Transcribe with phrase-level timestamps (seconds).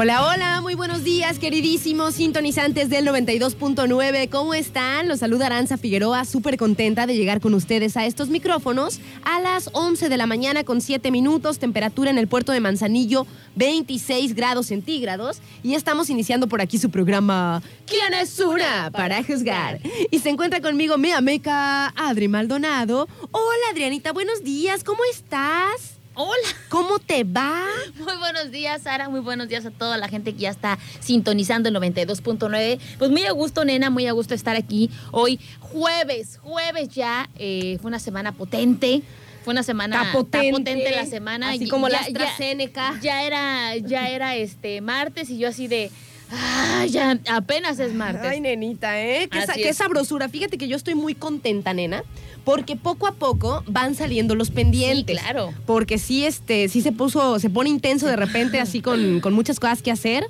[0.00, 4.28] Hola, hola, muy buenos días, queridísimos sintonizantes del 92.9.
[4.30, 5.08] ¿Cómo están?
[5.08, 9.70] Los saluda Aranza Figueroa, súper contenta de llegar con ustedes a estos micrófonos a las
[9.72, 14.66] 11 de la mañana con 7 minutos, temperatura en el puerto de Manzanillo 26 grados
[14.66, 15.40] centígrados.
[15.64, 18.92] Y estamos iniciando por aquí su programa ¿Quién es una?
[18.92, 19.80] para juzgar.
[20.12, 23.08] Y se encuentra conmigo mi amiga Adri Maldonado.
[23.32, 25.97] Hola Adrianita, buenos días, ¿cómo estás?
[26.20, 26.48] Hola.
[26.68, 27.64] ¿Cómo te va?
[27.96, 29.08] Muy buenos días, Sara.
[29.08, 32.80] Muy buenos días a toda la gente que ya está sintonizando el 92.9.
[32.98, 37.28] Pues muy a gusto, nena, muy a gusto estar aquí hoy, jueves, jueves ya.
[37.36, 39.02] Eh, fue una semana potente.
[39.44, 40.50] Fue una semana Está potente.
[40.50, 41.50] potente la semana.
[41.50, 42.98] Así Y como la ya- ya- AstraZeneca.
[43.00, 45.92] Ya era, ya era este martes y yo así de.
[46.32, 48.28] Ah, ya apenas es martes.
[48.28, 49.28] Ay, nenita, ¿eh?
[49.30, 50.28] Qué, sa- qué sabrosura.
[50.28, 52.02] Fíjate que yo estoy muy contenta, nena,
[52.48, 55.18] porque poco a poco van saliendo los pendientes.
[55.18, 55.52] Sí, claro.
[55.66, 59.60] Porque sí, este, sí se puso, se pone intenso de repente, así con, con muchas
[59.60, 60.24] cosas que hacer.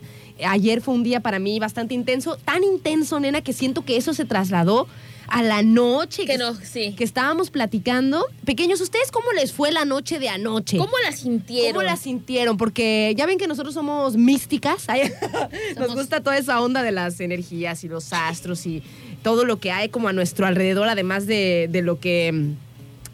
[0.44, 4.14] Ayer fue un día para mí bastante intenso, tan intenso, nena, que siento que eso
[4.14, 4.88] se trasladó
[5.28, 6.94] a la noche que no, sí.
[6.96, 8.24] que estábamos platicando.
[8.44, 10.78] Pequeños, ¿ustedes cómo les fue la noche de anoche?
[10.78, 11.72] ¿Cómo la sintieron?
[11.74, 12.56] ¿Cómo la sintieron?
[12.56, 14.86] Porque ya ven que nosotros somos místicas.
[15.76, 18.82] Nos Somos- gusta toda esa onda de las energías y los astros y
[19.22, 22.52] todo lo que hay como a nuestro alrededor, además de, de lo que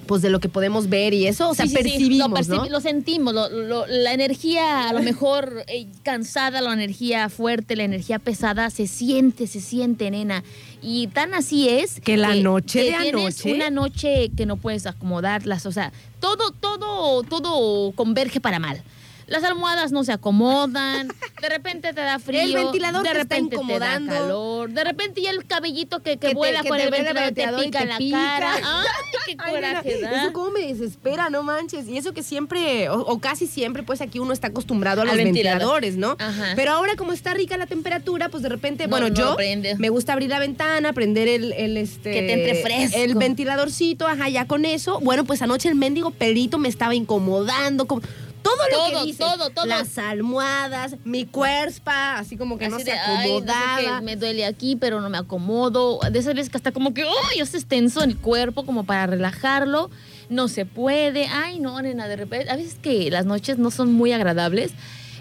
[0.07, 2.37] pues de lo que podemos ver y eso, o sea, Sí, sí, sí, percibimos, lo,
[2.57, 2.69] percibi- ¿no?
[2.69, 7.85] lo sentimos, lo- lo- la energía a lo mejor eh, cansada, la energía fuerte, la
[7.85, 10.45] energía pesada, se siente, se siente, nena.
[10.83, 14.85] Y tan así es Que la noche de tienes anoche- una noche que no puedes
[14.85, 18.83] acomodarlas, o sea, todo, todo, todo converge para mal.
[19.27, 21.09] Las almohadas no se acomodan,
[21.41, 24.11] de repente te da frío, El ventilador de te está repente incomodando.
[24.13, 26.79] te da calor, de repente ya el cabellito que, que, Que te- vuela que con
[26.79, 28.17] te el ventilador te pica en la pica.
[28.19, 28.53] cara.
[28.65, 28.87] Ay,
[29.27, 30.23] qué Ay, coraje da.
[30.25, 31.89] Eso como me desespera, no manches.
[31.89, 35.17] Y eso que siempre, o, o casi siempre, pues aquí uno está acostumbrado a los
[35.17, 35.81] ventilador.
[35.83, 36.17] ventiladores, ¿no?
[36.19, 36.53] Ajá.
[36.57, 39.75] Pero ahora como está rica la temperatura, pues de repente, No, bueno, no yo prende.
[39.77, 42.13] me gusta abrir la ventana, prender el, el, este...
[42.13, 42.99] Que te entre fresco.
[42.99, 45.01] El ventiladorcito, ajá, ya con eso.
[45.01, 48.03] Bueno, pues anoche el mendigo pelito me estaba incomodando, como...
[48.45, 49.67] Todo lo Todo, que dice, todo, todo.
[49.67, 54.01] las almohadas, mi cuerpa, así como que no Así se de, "Ay, no sé acomodaba.
[54.03, 55.99] me duele aquí, pero no me acomodo.
[56.13, 57.41] De esas veces que hasta como que, ¡ay!
[57.41, 59.91] haces tenso el cuerpo como para relajarlo.
[60.29, 61.27] No se puede.
[61.27, 62.51] Ay, no, nena, de repente.
[62.51, 64.73] A veces que las noches no son muy agradables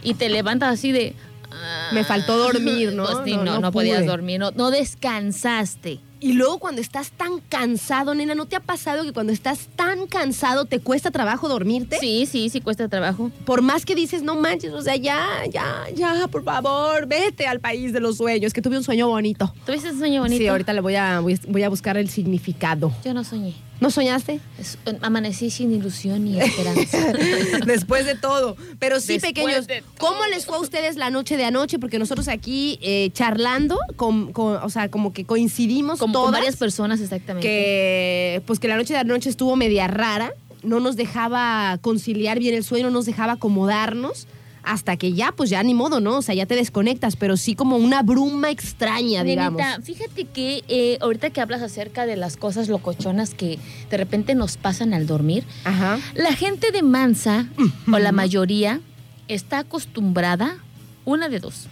[0.03, 1.15] y te levantas así de.
[1.51, 1.89] "Ah".
[1.93, 3.05] Me faltó dormir, ¿no?
[3.05, 5.99] Pues sí, No, no, no no, podías dormir, no, no descansaste.
[6.23, 10.07] Y luego cuando estás tan cansado, nena, ¿no te ha pasado que cuando estás tan
[10.07, 11.97] cansado te cuesta trabajo dormirte?
[11.99, 13.29] Sí, sí, sí cuesta trabajo.
[13.45, 17.59] Por más que dices, no manches, o sea, ya, ya, ya, por favor, vete al
[17.59, 19.53] país de los sueños, que tuve un sueño bonito.
[19.65, 20.39] ¿Tuviste un sueño bonito?
[20.41, 22.93] Sí, ahorita le voy a, voy a- voy a buscar el significado.
[23.03, 23.53] Yo no soñé.
[23.83, 24.39] ¿No soñaste?
[24.57, 27.11] Es- amanecí sin ilusión ni esperanza.
[27.65, 28.55] Después de todo.
[28.79, 29.67] Pero sí, Después pequeños,
[29.97, 31.79] ¿cómo les fue a ustedes la noche de anoche?
[31.79, 36.55] Porque nosotros aquí eh, charlando, con, con- o sea, como que coincidimos Como con varias
[36.55, 37.45] personas, exactamente.
[37.45, 40.31] que pues que la noche de anoche estuvo media rara,
[40.63, 44.27] no nos dejaba conciliar bien el sueño, no nos dejaba acomodarnos
[44.63, 46.17] hasta que ya pues ya ni modo, ¿no?
[46.17, 49.61] O sea, ya te desconectas, pero sí como una bruma extraña, digamos.
[49.61, 53.59] Nenita, fíjate que eh, ahorita que hablas acerca de las cosas locochonas que
[53.89, 55.99] de repente nos pasan al dormir, Ajá.
[56.15, 57.47] la gente de Mansa,
[57.91, 58.79] o la mayoría,
[59.27, 60.57] está acostumbrada,
[61.05, 61.67] una de dos,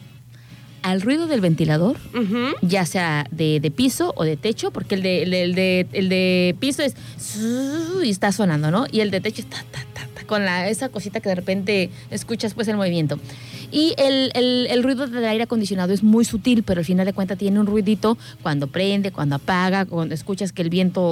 [0.82, 1.98] al ruido del ventilador,
[2.62, 5.88] ya sea de, de piso o de techo, porque el de, el de, el de,
[5.94, 6.96] el de piso es
[8.04, 8.86] y está sonando, ¿no?
[8.92, 12.54] Y el de techo está ta, ta, con la, esa cosita que de repente escuchas
[12.54, 13.20] pues el movimiento.
[13.70, 17.38] Y el, el- ruido del aire acondicionado es muy sutil, pero al final de cuentas
[17.38, 21.04] tiene un ruidito cuando prende, cuando apaga, cuando escuchas que el viento,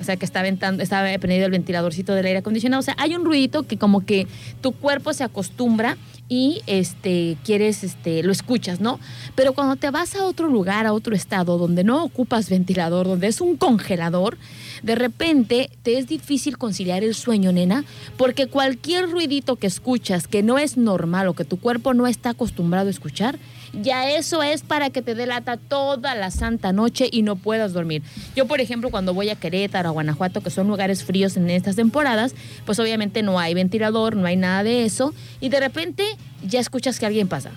[0.00, 2.78] o sea, que está ventando, está prendido el ventiladorcito del aire acondicionado.
[2.78, 4.28] O sea, hay un ruidito que como que
[4.60, 5.96] tu cuerpo se acostumbra
[6.28, 9.00] y este quieres este lo escuchas, ¿no?
[9.34, 13.26] Pero cuando te vas a otro lugar, a otro estado donde no ocupas ventilador, donde
[13.26, 14.38] es un congelador,
[14.82, 17.84] de repente te es difícil conciliar el sueño, nena,
[18.16, 22.30] porque cualquier ruidito que escuchas que no es normal o que tu cuerpo no está
[22.30, 23.38] acostumbrado a escuchar,
[23.72, 28.02] ya eso es para que te delata toda la santa noche y no puedas dormir.
[28.34, 31.76] Yo, por ejemplo, cuando voy a Querétaro, a Guanajuato, que son lugares fríos en estas
[31.76, 32.34] temporadas,
[32.64, 36.04] pues obviamente no hay ventilador, no hay nada de eso, y de repente
[36.46, 37.50] ya escuchas que alguien pasa.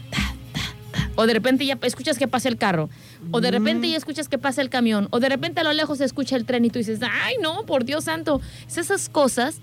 [1.16, 2.90] O de repente ya escuchas que pasa el carro.
[3.32, 5.08] O de repente ya escuchas que pasa el camión.
[5.12, 7.66] O de repente a lo lejos se escucha el tren y tú dices, ay no,
[7.66, 8.42] por Dios santo.
[8.68, 9.62] Es Esas cosas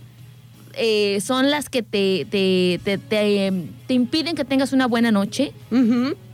[0.75, 5.53] eh, son las que te, te, te, te, impiden que tengas una buena noche.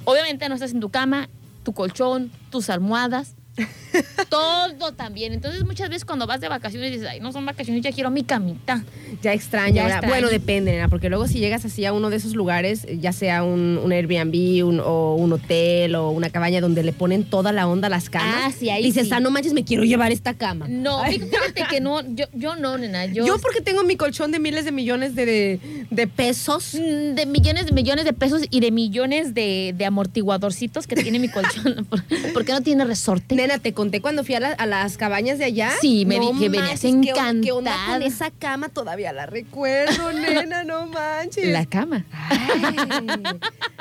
[0.05, 1.29] Obviamente no estás en tu cama,
[1.63, 3.37] tu colchón, tus almohadas.
[4.29, 5.33] todo también.
[5.33, 8.25] Entonces muchas veces cuando vas de vacaciones dices, ay, no son vacaciones, ya quiero mi
[8.25, 8.83] camita.
[9.23, 9.77] Ya extraño.
[9.77, 10.01] Ya.
[10.03, 13.43] Bueno, depende, nena, porque luego si llegas así a uno de esos lugares, ya sea
[13.45, 17.67] un, un Airbnb un- o un hotel o una cabaña donde le ponen toda la
[17.69, 19.13] onda a las camas, Ah, sí, ahí dices, sí.
[19.15, 20.67] ah, no manches, me quiero llevar esta cama.
[20.69, 21.19] No, Ay.
[21.21, 23.07] fíjate que no, yo, yo no, nena.
[23.07, 25.61] Yo, Yo porque tengo mi colchón de miles de millones de, de,
[25.91, 26.75] de pesos.
[26.75, 31.19] Mm, de millones de millones de pesos y de millones de, de amortiguadorcitos que tiene
[31.19, 31.87] mi colchón.
[31.91, 32.03] ¿Por,
[32.33, 33.35] por qué no tiene resorte?
[33.47, 35.71] Nena, te conté cuando fui a, la- a las cabañas de allá.
[35.81, 37.13] Sí, me vi que venías ¿qué, ¿Qué
[37.53, 37.87] onda encantada.
[37.93, 38.71] con esa cama?
[38.71, 41.49] Todavía la recuerdo, nena, no manches.
[41.49, 42.07] La cama.
[42.31, 42.77] Ay,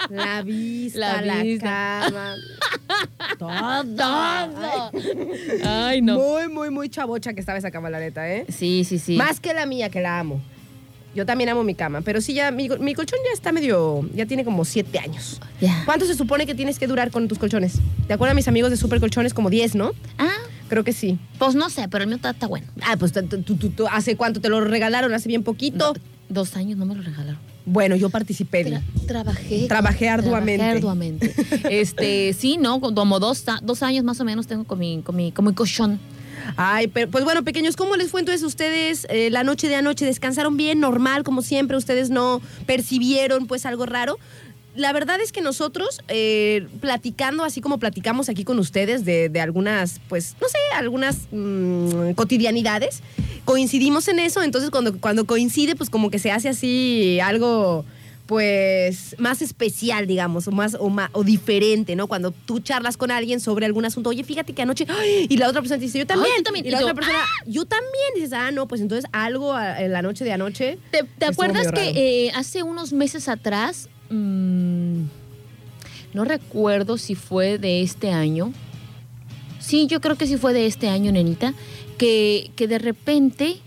[0.09, 2.35] la vista, La cama.
[3.39, 3.83] Todo.
[3.95, 4.91] Todo.
[5.65, 6.15] Ay, no.
[6.19, 8.45] Muy, muy, muy chavocha que estaba esa cama, la neta, ¿eh?
[8.49, 9.15] Sí, sí, sí.
[9.15, 10.41] Más que la mía, que la amo.
[11.15, 14.25] Yo también amo mi cama, pero sí ya, mi, mi colchón ya está medio, ya
[14.25, 15.39] tiene como siete años.
[15.61, 15.83] Ya.
[15.85, 17.73] ¿Cuánto se supone que tienes que durar con tus colchones?
[18.07, 19.33] ¿Te acuerdas mis amigos de Super Colchones?
[19.33, 19.91] Como 10, ¿no?
[20.17, 20.31] Ah,
[20.69, 21.19] Creo que sí.
[21.37, 22.65] pues no sé, pero el mío está, está bueno.
[22.81, 25.13] Ah, pues tú, tú- ¿hace cuánto te lo regalaron?
[25.13, 25.93] ¿Hace bien poquito?
[25.93, 25.99] No,
[26.29, 27.37] dos años no me lo regalaron.
[27.65, 28.65] Bueno, yo participé.
[28.65, 29.67] Tra- trabajé.
[29.67, 30.57] Trabajé arduamente.
[30.57, 31.33] Trabajé arduamente.
[31.69, 32.81] Este, sí, ¿no?
[32.81, 35.99] Como dos, dos años más o menos tengo con mi, con mi, con mi colchón.
[36.57, 40.05] Ay, pero, pues bueno, pequeños, ¿cómo les fue entonces ustedes eh, la noche de anoche?
[40.05, 41.77] ¿Descansaron bien, normal, como siempre?
[41.77, 44.17] ¿Ustedes no percibieron pues algo raro?
[44.75, 50.01] La verdad es que nosotros, eh, platicando, así como platicamos aquí con ustedes de, algunas,
[50.09, 53.01] pues, no sé, algunas mm, cotidianidades,
[53.45, 57.85] coincidimos en eso, entonces cuando, cuando coincide, pues como que se hace así algo
[58.25, 62.07] pues más especial, digamos, o más o, ma- o diferente, ¿no?
[62.07, 65.27] Cuando tú charlas con alguien sobre algún asunto, oye, fíjate que anoche, ¡ay!
[65.29, 66.65] y la otra persona te dice, yo también, Ay, yo también.
[66.65, 69.91] y Y la otra persona, yo también, y dices, ah, no, pues entonces algo en
[69.91, 70.77] la noche de anoche.
[70.91, 71.89] ¿Te, acuerdas que
[72.27, 75.01] eh, hace unos meses atrás, mm,
[76.13, 78.53] no recuerdo si fue de este año,
[79.59, 81.53] sí, yo creo que sí fue de este año, nenita,
[81.97, 83.57] que, que de repente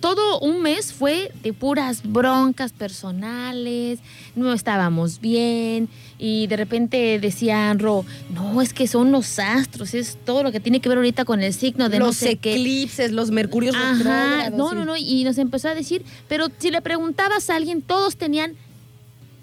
[0.00, 3.98] todo un mes fue de puras broncas personales,
[4.34, 5.88] no estábamos bien
[6.18, 8.04] y de repente decían, Ro,
[8.34, 11.42] no, es que son los astros, es todo lo que tiene que ver ahorita con
[11.42, 12.52] el signo de no los sé qué.
[12.54, 16.80] eclipses, los mercurios Ajá, no, no, no, y nos empezó a decir, pero si le
[16.82, 18.54] preguntabas a alguien, todos tenían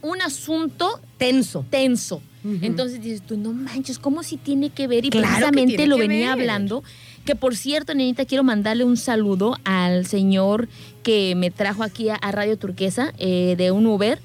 [0.02, 1.66] un asunto Tenso.
[1.70, 2.22] tenso.
[2.62, 5.04] Entonces dices tú, no manches, ¿cómo si tiene que ver?
[5.04, 6.40] Y Claro precisamente lo venía ver.
[6.40, 6.82] hablando.
[7.28, 10.70] Que por cierto, nenita, quiero mandarle un saludo al señor
[11.04, 14.20] que me trajo aquí a, Radio Turquesa eh, de un Uber.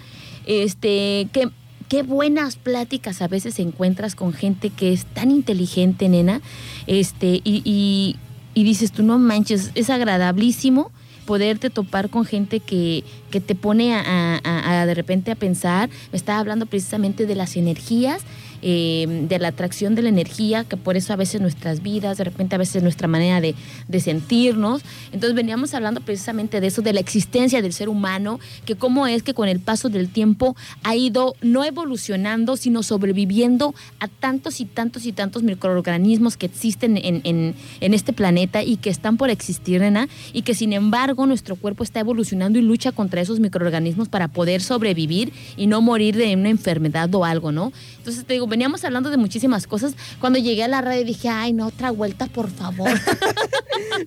[0.46, 1.48] Este, que
[1.88, 6.42] qué buenas pláticas a veces encuentras con gente que es tan inteligente, nena.
[6.86, 8.16] Este, y, y-
[8.54, 10.92] y dices tú, no manches, es agradabilísimo
[11.26, 13.02] poderte topar con gente que,
[13.32, 15.90] que te pone a- a- a de repente a pensar.
[16.12, 18.22] Me estaba hablando precisamente de las energías,
[18.62, 22.24] eh, de la atracción de la energía, que por eso a veces nuestras vidas, de
[22.24, 23.54] repente a veces nuestra manera de,
[23.88, 24.82] de sentirnos.
[25.12, 29.22] Entonces veníamos hablando precisamente de eso, de la existencia del ser humano, que cómo es
[29.22, 34.64] que con el paso del tiempo ha ido no evolucionando, sino sobreviviendo a tantos y
[34.64, 37.54] tantos y tantos microorganismos que existen en, en-
[37.92, 42.00] este planeta y que están por existir, nena, y que sin embargo nuestro cuerpo está
[42.00, 47.14] evolucionando y lucha contra esos microorganismos para poder sobrevivir y no morir de una enfermedad
[47.14, 47.72] o algo, ¿no?
[47.98, 49.96] Entonces te digo, veníamos hablando de muchísimas cosas.
[50.20, 52.90] Cuando llegué a la radio dije, ay, no, otra vuelta, por favor.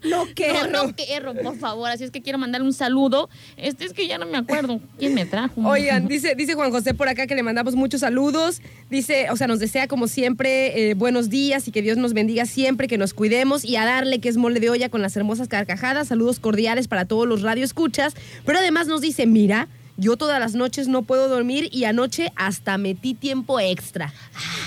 [0.04, 1.90] No, qué no, error, por favor.
[1.90, 3.30] Así es que quiero mandarle un saludo.
[3.58, 5.62] Este es que ya no me acuerdo quién me trajo.
[5.62, 8.62] Oigan, dice, dice Juan José por acá que le mandamos muchos saludos.
[8.90, 12.46] Dice, o sea, nos desea como siempre eh, buenos días y que Dios nos bendiga
[12.46, 15.48] siempre, que nos cuidemos y a darle que es mole de olla con las hermosas
[15.48, 16.08] carcajadas.
[16.08, 18.16] Saludos cordiales para todos los radioescuchas.
[18.46, 22.78] Pero además nos dice, mira, yo todas las noches no puedo dormir y anoche hasta
[22.78, 24.14] metí tiempo extra.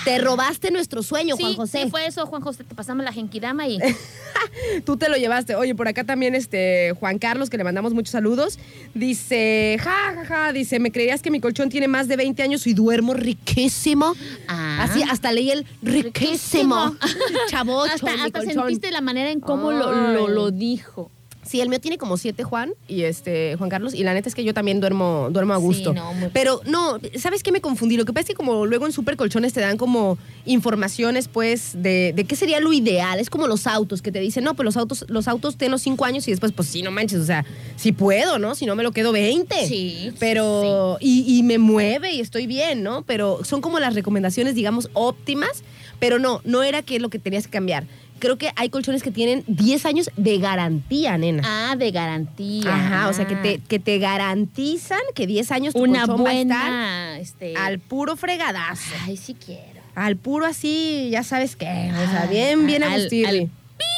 [0.04, 1.82] Te robaste nuestro sueño, Sí, Juan José.
[1.85, 2.64] sí, fue eso, Juan José.
[2.64, 3.78] Te pasamos la genkidama y
[4.85, 5.54] Tú te lo llevaste.
[5.56, 8.58] Oye, por acá también este Juan Carlos, que le mandamos muchos saludos,
[8.94, 12.66] dice, ja, ja, ja, dice, ¿me creías que mi colchón tiene más de 20 años
[12.66, 14.14] y duermo riquísimo?
[14.47, 14.85] Ah.
[14.85, 16.97] Así, hasta leí el riquísimo.
[17.50, 18.54] Chavocho, hasta, mi hasta colchón.
[18.54, 21.11] sentiste la manera en cómo lo, lo, lo dijo.
[21.48, 24.34] Sí, el mío tiene como siete, Juan, y este, Juan Carlos, y la neta es
[24.34, 25.94] que yo también duermo, duermo a Sí, gusto.
[25.94, 27.96] no, muy- Pero no, ¿sabes qué me confundí?
[27.96, 31.72] Lo que pasa es que como luego en Super Colchones te dan como informaciones, pues,
[31.74, 33.18] de, de qué sería lo ideal.
[33.20, 36.04] Es como los autos, que te dicen, no, pues los autos, los autos tengo cinco
[36.04, 37.44] años y después, pues sí, no manches, o sea,
[37.76, 38.54] si puedo, ¿no?
[38.54, 39.66] Si no me lo quedo 20.
[39.66, 43.02] Sí, Pero, y, y me mueve y estoy bien, ¿no?
[43.02, 45.62] Pero son como las recomendaciones, digamos, óptimas,
[45.98, 47.86] pero no, no era que lo que tenías que cambiar.
[48.18, 51.42] Creo que hay colchones que tienen 10 años de garantía, nena.
[51.44, 52.75] Ah, de garantía.
[52.75, 53.42] Ajá, o sea, que Ah.
[53.42, 57.54] te, que te garantizan que 10 años tu una colchón va a estar buena este
[57.56, 58.94] al puro fregadazo.
[59.06, 59.78] Ay, sí quiero.
[59.94, 61.66] Al puro así, ya sabes qué.
[61.92, 63.48] O sea, bien, bien al- Agustirri.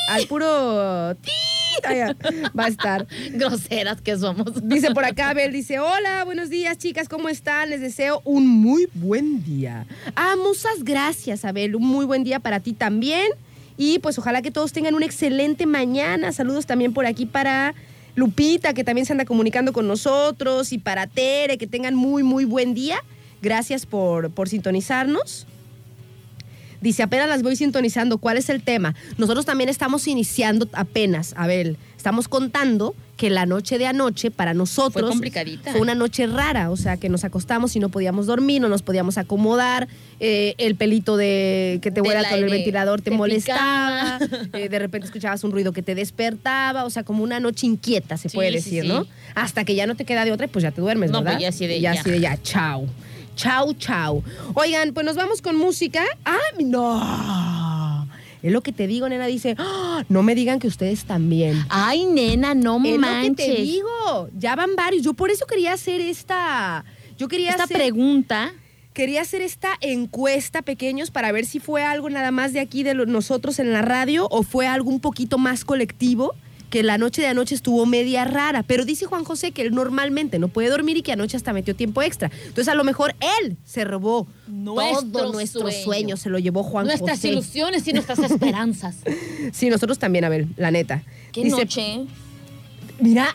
[0.08, 1.16] Al, puro.
[2.58, 3.06] Va a estar.
[3.32, 4.66] Groseras que somos.
[4.68, 7.70] Dice por acá, Abel, dice, hola, buenos días, chicas, ¿cómo están?
[7.70, 9.86] Les deseo un muy buen día.
[10.16, 11.76] Ah, muchas gracias, Abel.
[11.76, 13.28] Un muy buen día para ti también.
[13.82, 16.32] Y pues ojalá que todos tengan una excelente mañana.
[16.32, 17.74] Saludos también por aquí para
[18.14, 22.44] Lupita, que también se anda comunicando con nosotros, y para Tere, que tengan muy, muy
[22.44, 23.02] buen día.
[23.40, 25.46] Gracias por, por sintonizarnos.
[26.82, 28.18] Dice, apenas las voy sintonizando.
[28.18, 28.94] ¿Cuál es el tema?
[29.16, 31.78] Nosotros también estamos iniciando apenas, Abel.
[31.96, 35.72] Estamos contando que la noche de anoche para nosotros Fue complicadita.
[35.72, 38.80] fue una noche rara, o sea, que nos acostamos y no podíamos dormir, no nos
[38.80, 39.88] podíamos acomodar,
[40.20, 44.18] eh, el pelito de que te huela con el ventilador te, te molestaba,
[44.54, 48.16] eh, de repente escuchabas un ruido que te despertaba, o sea, como una noche inquieta,
[48.16, 48.88] se Sí, puede decir, sí.
[48.88, 49.06] ¿no?
[49.34, 51.32] Hasta que ya no te queda de otra y pues ya te duermes, No, ¿verdad?
[51.34, 51.92] pues ya así de ya.
[51.92, 52.00] ya.
[52.00, 52.86] así de ya, chao.
[53.36, 54.22] Chao, chao.
[54.54, 56.02] Oigan, pues nos vamos con música.
[56.24, 57.59] ¡Ay, no!
[58.42, 59.26] Es lo que te digo, nena.
[59.26, 61.62] Dice, "Ah, no me digan que ustedes también.
[61.68, 63.28] Ay, nena, no es manches.
[63.30, 64.28] lo que te digo.
[64.38, 65.02] Ya van varios.
[65.02, 66.84] Yo por eso quería hacer esta.
[67.18, 68.52] Yo quería Esta hacer, pregunta.
[68.94, 72.94] quería hacer esta encuesta, pequeños, para ver si fue algo nada más de aquí de
[72.94, 76.34] lo- nosotros en la radio o fue algo un poquito más colectivo.
[76.70, 78.62] Que la noche de anoche estuvo media rara.
[78.62, 81.74] Pero dice Juan José que él normalmente no puede dormir y que anoche hasta metió
[81.74, 82.30] tiempo extra.
[82.46, 85.84] Entonces, a lo mejor él se robó Nuestro todo nuestro sueño.
[85.84, 86.16] sueño.
[86.16, 87.28] Se lo llevó Juan Nuestras José.
[87.30, 88.96] ilusiones y nuestras esperanzas.
[89.52, 91.02] Sí, nosotros también, a ver, la neta.
[91.32, 92.06] Qué Dice, noche.
[93.00, 93.34] Mira,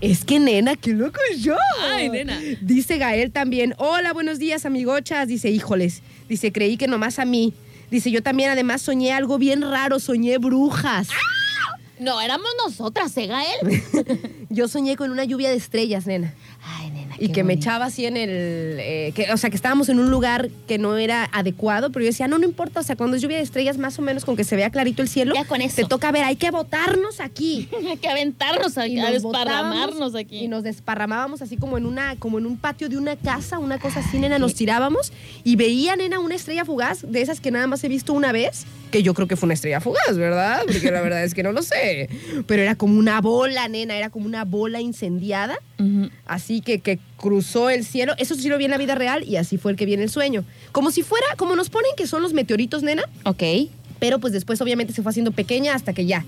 [0.00, 1.56] es que nena, qué loco yo.
[1.82, 2.38] Ay, nena.
[2.60, 5.26] Dice Gael también, hola, buenos días, amigochas.
[5.26, 7.52] Dice, híjoles, dice, creí que nomás a mí.
[7.90, 11.08] Dice, yo también además soñé algo bien raro, soñé brujas.
[12.00, 14.46] No, éramos nosotras, ¿eh, Gael?
[14.48, 16.34] Yo soñé con una lluvia de estrellas, nena.
[16.62, 16.89] Ay, nena.
[17.20, 18.30] Y que me echaba así en el...
[18.80, 22.10] eh, que, o sea, que estábamos en un lugar que no era adecuado, pero yo
[22.10, 24.36] decía, no, no importa, o sea, cuando es lluvia de estrellas, más o menos con
[24.36, 25.76] que se vea clarito el cielo, Ya con eso.
[25.76, 27.68] te toca ver, hay que botarnos aquí.
[27.90, 30.44] Hay que aventarnos aquí, a nos desparramarnos aquí.
[30.44, 33.78] Y nos desparramábamos así como en una, como en un patio de una casa, una
[33.78, 35.12] cosa así, nena, nos tirábamos
[35.44, 38.64] y veía, nena, una estrella fugaz, de esas que nada más he visto una vez,
[38.90, 40.62] que yo creo que fue una estrella fugaz, ¿verdad?
[40.66, 42.08] Porque la verdad es que no lo sé.
[42.46, 45.58] Pero era como una bola, nena, era como una bola incendiada,
[46.26, 48.14] así que, que cruzó el cielo.
[48.18, 50.00] Eso sí lo vi en la vida real y así fue el que vi en
[50.00, 50.44] el sueño.
[50.72, 53.42] Como si fuera, como nos ponen que son los meteoritos, nena, Ok.
[53.98, 56.24] pero pues después obviamente se fue haciendo pequeña hasta que ya.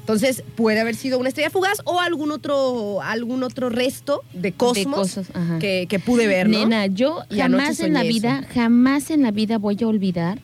[0.00, 4.98] Entonces puede haber sido una estrella fugaz o algún otro, algún otro resto de cosmos
[4.98, 5.26] cosas,
[5.60, 6.58] que, que pude ver, ¿no?
[6.58, 10.40] Nena, yo Y jamás en la vida, jamás en la vida voy a olvidar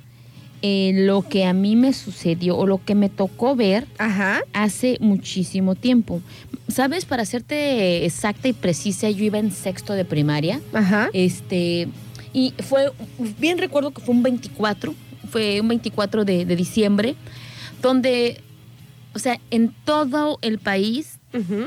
[0.69, 4.41] eh, lo que a mí me sucedió o lo que me tocó ver Ajá.
[4.53, 6.21] hace muchísimo tiempo.
[6.67, 7.05] ¿Sabes?
[7.05, 10.61] Para serte exacta y precisa, yo iba en sexto de primaria.
[10.73, 11.09] Ajá.
[11.13, 11.87] Este,
[12.33, 12.91] y fue,
[13.39, 14.93] bien recuerdo que fue un 24,
[15.31, 17.15] fue un 24 de, de diciembre,
[17.81, 18.41] donde,
[19.15, 21.21] o sea, en todo el país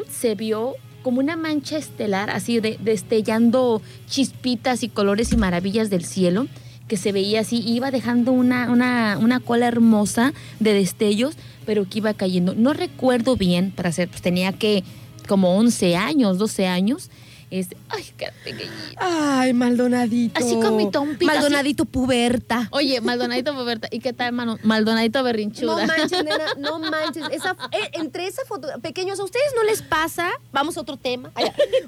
[0.09, 6.03] se vio como una mancha estelar, así de, destellando chispitas y colores y maravillas del
[6.03, 6.47] cielo,
[6.89, 11.99] que se veía así, iba dejando una, una, una cola hermosa de destellos, pero que
[11.99, 12.53] iba cayendo.
[12.55, 14.83] No recuerdo bien, para ser, pues tenía que
[15.29, 17.09] como 11 años, 12 años.
[17.51, 18.69] Este, ay, qué pequeñita.
[18.97, 20.39] Ay, Maldonadito.
[20.39, 21.39] Así con mi tompita, así.
[21.41, 22.67] Maldonadito puberta.
[22.71, 24.57] Oye, Maldonadito Roberta, ¿y qué tal, hermano?
[24.63, 25.87] Maldonadito No berrinchuda.
[25.87, 27.23] manches, nena, no manches.
[27.31, 30.29] Esa, eh, entre esa foto, pequeños, ¿a ustedes no les pasa?
[30.51, 31.31] Vamos a otro tema.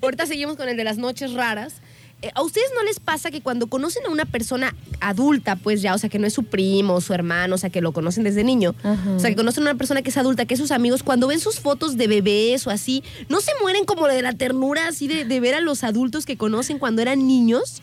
[0.02, 1.76] Ahorita seguimos con el de las noches raras.
[2.22, 5.96] Eh, ¿A ustedes no les pasa que cuando conocen a una persona adulta, pues ya,
[5.96, 8.24] o sea, que no es su primo o su hermano, o sea, que lo conocen
[8.24, 9.12] desde niño, Ajá.
[9.12, 11.28] o sea, que conocen a una persona que es adulta, que es sus amigos, cuando
[11.28, 15.08] ven sus fotos de bebés o así, ¿no se mueren como de la ternura así
[15.08, 17.82] de, de ver a los adultos que conocen cuando eran niños?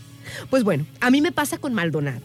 [0.50, 2.21] Pues bueno, a mí me pasa con Maldonado.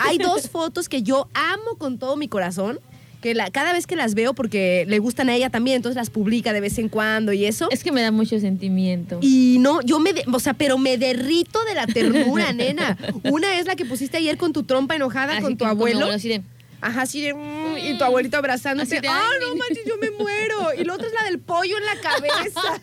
[0.00, 2.78] Hay dos fotos que yo amo con todo mi corazón,
[3.24, 6.10] que la- cada vez que las veo, porque le gustan a ella también, entonces las
[6.10, 7.68] publica de vez en cuando y eso.
[7.70, 9.18] Es que me da mucho sentimiento.
[9.22, 12.98] Y no, yo me, de- o sea, pero me derrito de la ternura, nena.
[13.24, 16.06] Una es la que pusiste ayer con tu trompa enojada Así con tu abuelo.
[16.86, 17.32] Ajá, así de.
[17.32, 18.96] mm, y tu abuelito abrazándote.
[18.96, 20.74] Así de, ¡Ah, no manches, yo me muero!
[20.76, 22.60] Y la otra es la del pollo en la cabeza.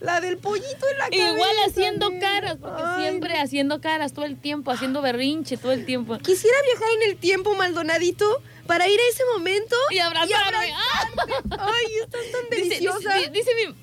[0.00, 1.30] la del pollito en la cabeza.
[1.32, 5.86] Igual haciendo caras, porque Ay, siempre haciendo caras todo el tiempo, haciendo berrinche todo el
[5.86, 6.18] tiempo.
[6.18, 9.76] Quisiera viajar en el tiempo, Maldonadito, para ir a ese momento.
[9.90, 10.58] Y abrazarme.
[11.50, 13.14] Ay, estás tan Dice, deliciosa.
[13.14, 13.74] dice- dice mi...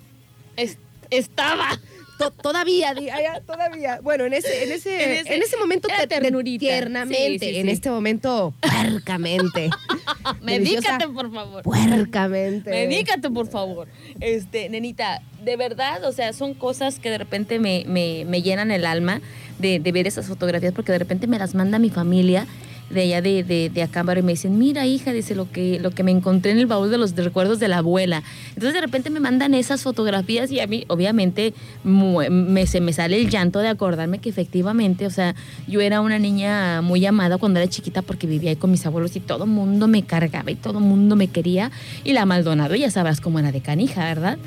[0.55, 0.77] es-
[1.09, 1.79] estaba.
[2.19, 3.99] To- todavía, ya, todavía.
[4.03, 6.59] Bueno, en ese, en ese, En en ese- ese, momento te- te- ternurita.
[6.59, 7.39] tiernamente.
[7.39, 7.71] Sí, sí, En sí.
[7.71, 9.69] este momento, puercamente.
[10.41, 11.63] Medícate, por favor.
[11.63, 12.69] Puercamente.
[12.69, 13.87] Medícate, por favor.
[14.19, 18.71] Este, nenita, de verdad, o sea, son cosas que de repente me, me, me llenan
[18.71, 19.21] el alma
[19.57, 22.45] de, de ver esas fotografías, porque de repente me las manda mi familia
[22.89, 25.91] de allá de, de, de Acámbaro y me dicen, mira hija, dice lo que, lo
[25.91, 28.23] que me encontré en el baúl de los recuerdos de la abuela.
[28.49, 31.53] Entonces de repente me mandan esas fotografías y a mí obviamente
[31.83, 35.35] me, se me sale el llanto de acordarme que efectivamente, o sea,
[35.67, 39.15] yo era una niña muy amada cuando era chiquita porque vivía ahí con mis abuelos
[39.15, 41.71] y todo el mundo me cargaba y todo el mundo me quería.
[42.03, 44.37] Y la Maldonado ya sabrás cómo era de canija, ¿verdad?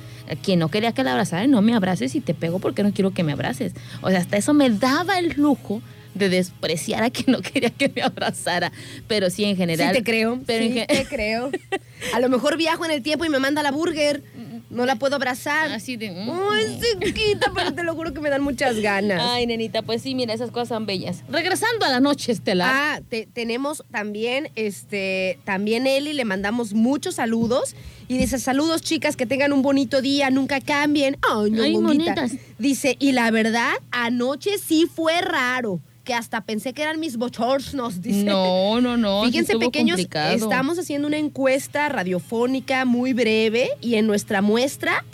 [0.42, 3.12] Quien no quería que la abrazara, no me abraces y te pego porque no quiero
[3.12, 3.74] que me abraces.
[4.00, 5.82] O sea, hasta eso me daba el lujo
[6.14, 8.72] de despreciar a quien no quería que me abrazara.
[9.08, 9.88] Pero sí, en general.
[9.94, 11.50] Sí te creo, Pero sí te creo.
[12.14, 14.22] A lo mejor viajo en el tiempo y me manda la burger.
[14.70, 15.70] No la puedo abrazar.
[15.70, 16.10] Así de.
[16.10, 16.30] mm.
[16.50, 19.20] Ay, chiquita, pero te lo juro que me dan muchas ganas.
[19.22, 21.22] Ay, nenita, pues sí, mira, esas cosas son bellas.
[21.28, 22.70] Regresando a la noche estelar.
[22.72, 27.74] Ah, te- tenemos también, este, también Eli, le mandamos muchos saludos.
[28.08, 31.16] Y dice, saludos chicas, que tengan un bonito día, nunca cambien.
[31.30, 32.38] Ay, no, Ay.
[32.58, 38.02] Dice, y la verdad, anoche sí fue raro, que hasta pensé que eran mis bochornos,
[38.02, 38.24] dice.
[38.24, 39.24] No, no, no.
[39.24, 40.34] Fíjense, pequeños, complicado.
[40.34, 45.04] estamos haciendo una encuesta radiofónica muy breve y en nuestra muestra,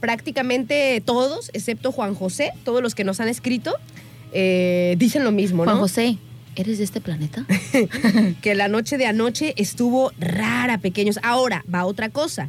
[0.00, 3.74] prácticamente todos, excepto Juan José, todos los que nos han escrito,
[4.32, 5.82] eh, dicen lo mismo, Juan ¿no?
[5.82, 6.18] José,
[6.56, 7.46] ¿eres de este planeta?
[8.42, 11.18] que la noche de anoche estuvo rara, pequeños.
[11.22, 12.48] Ahora, va otra cosa.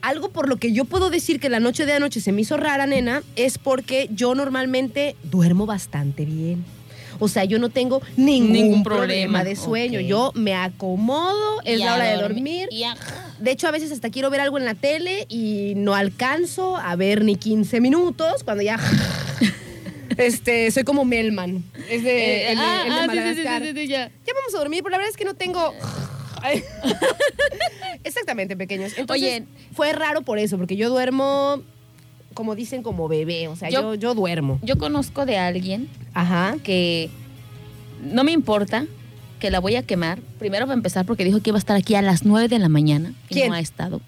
[0.00, 2.56] Algo por lo que yo puedo decir que la noche de anoche se me hizo
[2.56, 6.64] rara, nena, es porque yo normalmente duermo bastante bien.
[7.20, 9.38] O sea, yo no tengo ningún, Ningún problema.
[9.40, 10.00] problema, de sueño.
[10.00, 12.68] yo me acomodo, es Y la hora de dormi- dormir.
[12.70, 12.96] y a-
[13.38, 16.94] De hecho, a veces hasta quiero ver algo en la tele y no alcanzo a
[16.96, 18.78] ver ni 15 minutos cuando ya...
[20.16, 21.62] Este, soy como Melman.
[21.88, 24.10] Es de, el ya.
[24.26, 25.72] ya vamos a dormir, pero la verdad es que no tengo.
[28.04, 28.92] Exactamente, pequeños.
[28.96, 29.44] Entonces, Oye.
[29.74, 31.62] fue raro por eso, porque yo duermo,
[32.38, 33.48] como dicen, como bebé.
[33.48, 34.60] O sea, yo, Yo- yo duermo.
[34.62, 36.54] Yo conozco de alguien Ajá.
[36.62, 37.10] que
[38.00, 38.86] no me importa
[39.40, 40.20] que la voy a quemar.
[40.38, 42.60] Primero va a empezar porque dijo que iba a estar aquí a las 9 de
[42.60, 43.48] la mañana y ¿Quién?
[43.48, 44.00] no ha estado.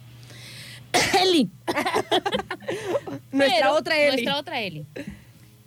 [1.21, 1.51] Eli.
[3.33, 4.11] Nuestra Pero- otra Eli.
[4.13, 4.87] Nuestra otra Eli.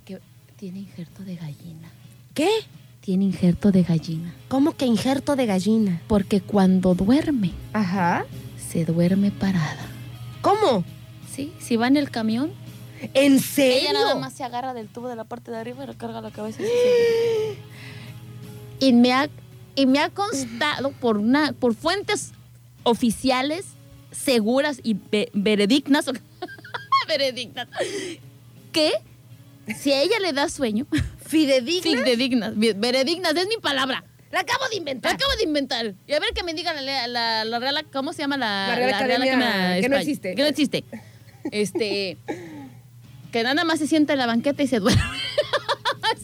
[0.06, 0.20] Que
[0.56, 1.92] tiene injerto de gallina.
[2.34, 2.48] ¿Qué?
[3.02, 4.34] Tiene injerto de gallina.
[4.48, 6.02] ¿Cómo que injerto de gallina?
[6.08, 8.24] Porque cuando duerme, Ajá.
[8.70, 9.86] se duerme parada.
[10.42, 10.86] ¿Cómo?
[11.34, 11.54] ¿Sí?
[11.60, 12.52] Si va en el camión,
[13.14, 13.90] ¿En serio?
[13.90, 16.32] ella nada más se agarra del tubo de la parte de arriba y recarga la
[16.32, 16.62] cabeza.
[18.80, 19.30] y me ha,
[19.76, 22.32] y me ha constado por, una, por fuentes
[22.84, 23.66] oficiales,
[24.12, 26.06] seguras y ve- veredictas,
[27.08, 27.68] veredictas,
[28.72, 28.92] que
[29.78, 30.86] si a ella le da sueño,
[31.26, 32.04] ¿Fidedigna?
[32.04, 34.04] fidedignas, ve- veredictas, es mi palabra.
[34.32, 35.14] La acabo de La inventar.
[35.14, 35.94] acabo de inventar.
[36.08, 38.76] Y a ver que me diga la, la, la Real, ¿cómo se llama la, La
[38.76, 40.34] Real Academia, que no existe.
[40.36, 40.84] Que no existe.
[41.52, 42.18] Este,
[43.32, 45.02] que nada más se sienta en la banqueta y se duerme.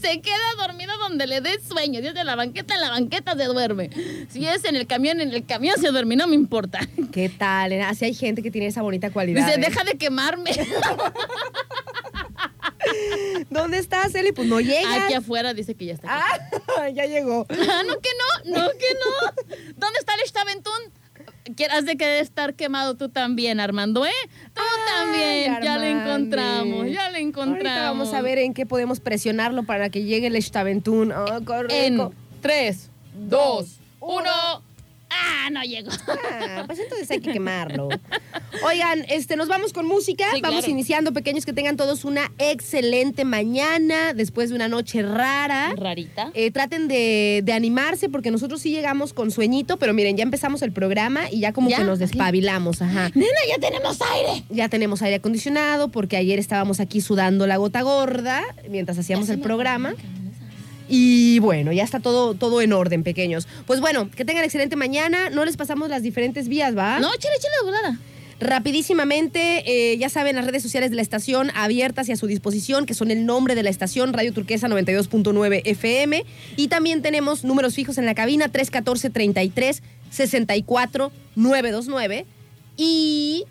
[0.02, 2.00] se queda dormido donde le dé sueño.
[2.02, 3.90] Si es de la banqueta, en la banqueta se duerme.
[4.30, 6.80] Si es en el camión, en el camión se duerme, no me importa.
[7.12, 7.74] ¿Qué tal?
[7.82, 9.46] Así hay gente que tiene esa bonita cualidad.
[9.46, 9.62] Dice, ¿eh?
[9.62, 10.52] deja de quemarme.
[13.50, 14.32] ¿Dónde estás, Eli?
[14.32, 15.04] Pues no llegas.
[15.04, 16.34] Aquí afuera dice que ya está.
[16.34, 16.56] aquí.
[16.78, 17.46] Ah, ya llegó.
[17.50, 18.10] Ah, no que
[18.46, 19.56] no, no que no.
[19.78, 20.74] ¿Dónde está el Staventún?
[21.56, 24.12] Quieras de que estar quemado tú también, Armando, ¿eh?
[24.54, 25.58] Tú Ay, también.
[25.62, 26.12] Ya le Armande.
[26.12, 27.58] encontramos, ya le encontramos.
[27.66, 31.14] Ahorita vamos a ver en qué podemos presionarlo para que llegue el Staventún.
[31.48, 32.14] Qué rico.
[32.14, 32.90] En 3,
[33.28, 34.24] 2, 1.
[35.30, 35.92] Ah, no llegó.
[36.32, 37.90] Ah, pues entonces hay que quemarlo.
[38.64, 40.26] Oigan, este, nos vamos con música.
[40.34, 40.72] Sí, vamos claro.
[40.72, 45.74] iniciando, pequeños, que tengan todos una excelente mañana después de una noche rara.
[45.78, 46.32] Rarita.
[46.34, 50.62] Eh, traten de, de animarse porque nosotros sí llegamos con sueñito, pero miren, ya empezamos
[50.62, 53.12] el programa y ya como Ya, que nos despabilamos, ajá.
[53.16, 54.44] Nena, ya tenemos aire.
[54.50, 59.40] Ya tenemos aire acondicionado porque ayer estábamos aquí sudando la gota gorda mientras hacíamos el
[59.40, 59.94] programa.
[60.90, 63.48] Y bueno, ya está todo, todo en orden, pequeños.
[63.68, 65.30] Pues bueno, que tengan excelente mañana.
[65.30, 67.00] No les pasamos las diferentes vías, ¿va?
[67.00, 68.00] No, chile, chile de volada.
[68.40, 72.86] Rapidísimamente, eh, ya saben, las redes sociales de la estación abiertas y a su disposición,
[72.86, 76.26] que son el nombre de la estación, Radio Turquesa 92.9 FM.
[76.56, 82.26] Y también tenemos números fijos en la cabina, 314-33 64 929
[82.78, 83.44] y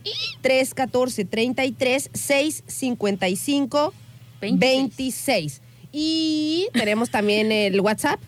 [0.43, 3.93] 314-33 655
[4.41, 5.61] 26.
[6.01, 8.21] Y tenemos también el WhatsApp,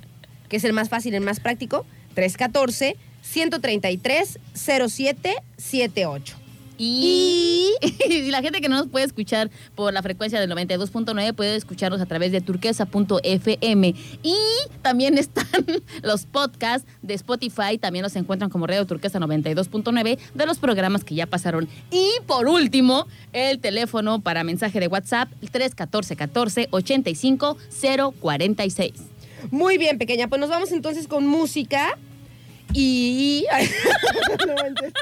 [0.49, 6.40] que es el más fácil, el más práctico, 314 133 0778.
[6.83, 7.75] Y,
[8.09, 12.01] y la gente que no nos puede escuchar por la frecuencia del 92.9 puede escucharnos
[12.01, 13.95] a través de turquesa.fm.
[14.23, 14.37] Y
[14.81, 15.45] también están
[16.03, 21.15] los podcasts de Spotify, también los encuentran como Radio Turquesa 92.9 de los programas que
[21.15, 21.69] ya pasaron.
[21.91, 27.59] Y por último, el teléfono para mensaje de WhatsApp 314 14 85
[28.19, 28.93] 046.
[29.51, 30.29] Muy bien, pequeña.
[30.29, 31.99] Pues nos vamos entonces con música.
[32.73, 33.47] Y.
[34.47, 34.93] no manches.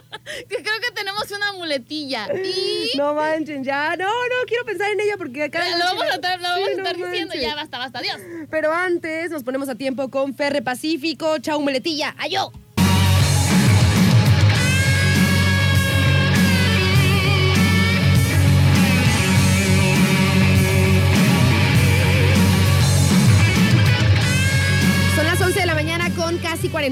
[0.49, 2.29] Que creo que tenemos una muletilla.
[2.35, 2.97] Y.
[2.97, 3.97] No manchen, ya.
[3.97, 5.63] No, no, quiero pensar en ella porque acá.
[5.79, 7.35] Lo vamos a estar, lo vamos Sí, a estar no diciendo.
[7.35, 7.99] Ya basta, basta.
[7.99, 8.19] Adiós.
[8.51, 11.39] Pero antes nos ponemos a tiempo con Ferre Pacífico.
[11.39, 12.15] Chau, muletilla.
[12.19, 12.53] ¡Ayo!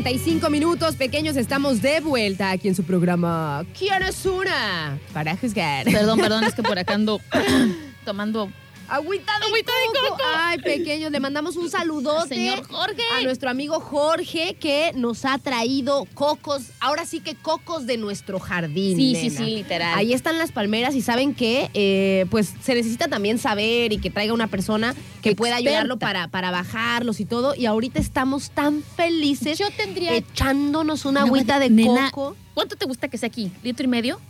[0.02, 4.98] 35 minutos, pequeños, estamos de vuelta aquí en su programa ¿Quién es una?
[5.14, 5.86] Para juzgar.
[5.86, 7.18] Perdón, perdón, es que por acá ando
[8.04, 8.50] tomando
[8.88, 10.10] Agüita de, Agüita de coco.
[10.16, 10.22] coco.
[10.36, 12.34] Ay, pequeños, le mandamos un saludote.
[12.34, 13.02] Señor Jorge.
[13.18, 18.38] A nuestro amigo Jorge que nos ha traído cocos, ahora sí que cocos de nuestro
[18.38, 18.96] jardín.
[18.96, 19.38] Sí, sí, nena.
[19.38, 19.98] sí, literal.
[19.98, 24.10] Ahí están las palmeras y saben que eh, pues se necesita también saber y que
[24.10, 27.54] traiga una persona que pueda ayudarlo para, para bajarlos y todo.
[27.54, 30.14] Y ahorita estamos tan felices Yo tendría.
[30.14, 32.36] echándonos una agüita de nena, coco.
[32.54, 33.50] ¿Cuánto te gusta que sea aquí?
[33.62, 34.20] ¿Litro y medio?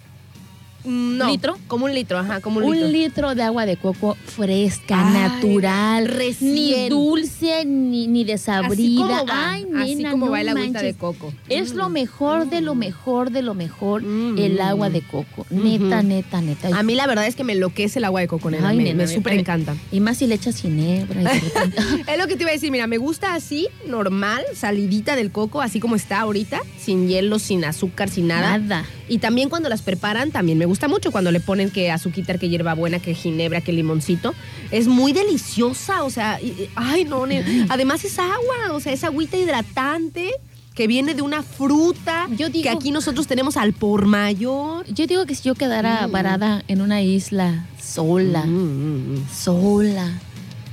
[0.86, 1.58] Mm, No, ¿Litro?
[1.66, 2.88] Como un litro, ajá, como un, Un litro.
[2.88, 6.54] litro de agua de coco fresca, Ay, natural, recién.
[6.54, 9.22] ni dulce ni, ni Así como desabrida.
[9.24, 11.32] va, Ay, así nena, como no va el agüita de coco.
[11.48, 11.76] Es Mm.
[11.78, 14.38] lo mejor de lo mejor de lo mejor, Mm.
[14.38, 15.46] el agua de coco.
[15.50, 16.68] Neta, neta, neta.
[16.78, 18.68] A mí la verdad es que me enloquece el agua de coco, nena.
[18.68, 19.74] Ay, me, nena, me súper encanta.
[19.92, 21.20] Y más si le echas ginebra.
[22.06, 25.60] Es lo que te iba a decir, mira, me gusta así, normal, salidita del coco,
[25.60, 28.58] así como está ahorita, sin hielo, sin azúcar, sin nada.
[28.58, 28.84] Nada.
[29.08, 32.48] Y también cuando las preparan, también me gusta mucho cuando le ponen que azuquitar, que
[32.48, 34.34] hierbabuena, que ginebra, que limoncito.
[34.70, 37.24] Es muy deliciosa, o sea, y- ay no,
[37.68, 40.30] además es agua, o sea, es agüita hidratante
[40.74, 44.84] que viene de una fruta Yo digo- que aquí nosotros tenemos al por mayor.
[44.92, 46.12] Yo digo que si yo quedara Mm.
[46.12, 49.28] varada en una isla sola, Mm, mm, mm.
[49.34, 50.10] sola,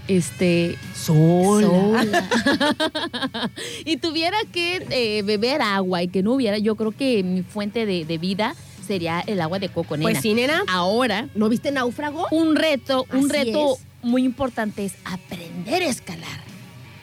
[0.09, 1.67] este, Sola.
[1.67, 2.29] sola,
[3.85, 7.85] y tuviera que eh, beber agua y que no hubiera, yo creo que mi fuente
[7.85, 10.09] de, de vida sería el agua de coco, nena.
[10.11, 10.63] Pues sí, nena.
[10.67, 12.27] Ahora, ¿No viste náufrago?
[12.31, 13.85] un reto, un Así reto es.
[14.01, 16.39] muy importante es aprender a escalar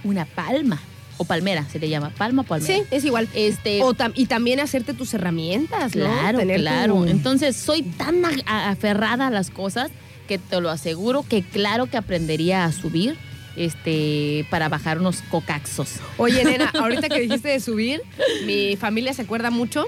[0.04, 0.80] una palma
[1.18, 2.74] o palmera, se le llama palma o palmera.
[2.74, 3.28] Sí, es igual.
[3.34, 6.04] Este, O tam- y también hacerte tus herramientas, ¿no?
[6.06, 6.94] Claro, Tener claro.
[6.94, 9.90] tu- Entonces, soy tan aferrada a las cosas
[10.28, 13.16] que te lo aseguro que claro que aprendería a subir
[13.56, 15.96] este para bajar unos cocaxos.
[16.16, 18.00] Oye, nena, ahorita que dijiste de subir,
[18.46, 19.84] mi familia se acuerda mucho,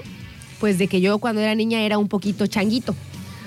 [0.63, 2.95] pues de que yo cuando era niña era un poquito changuito.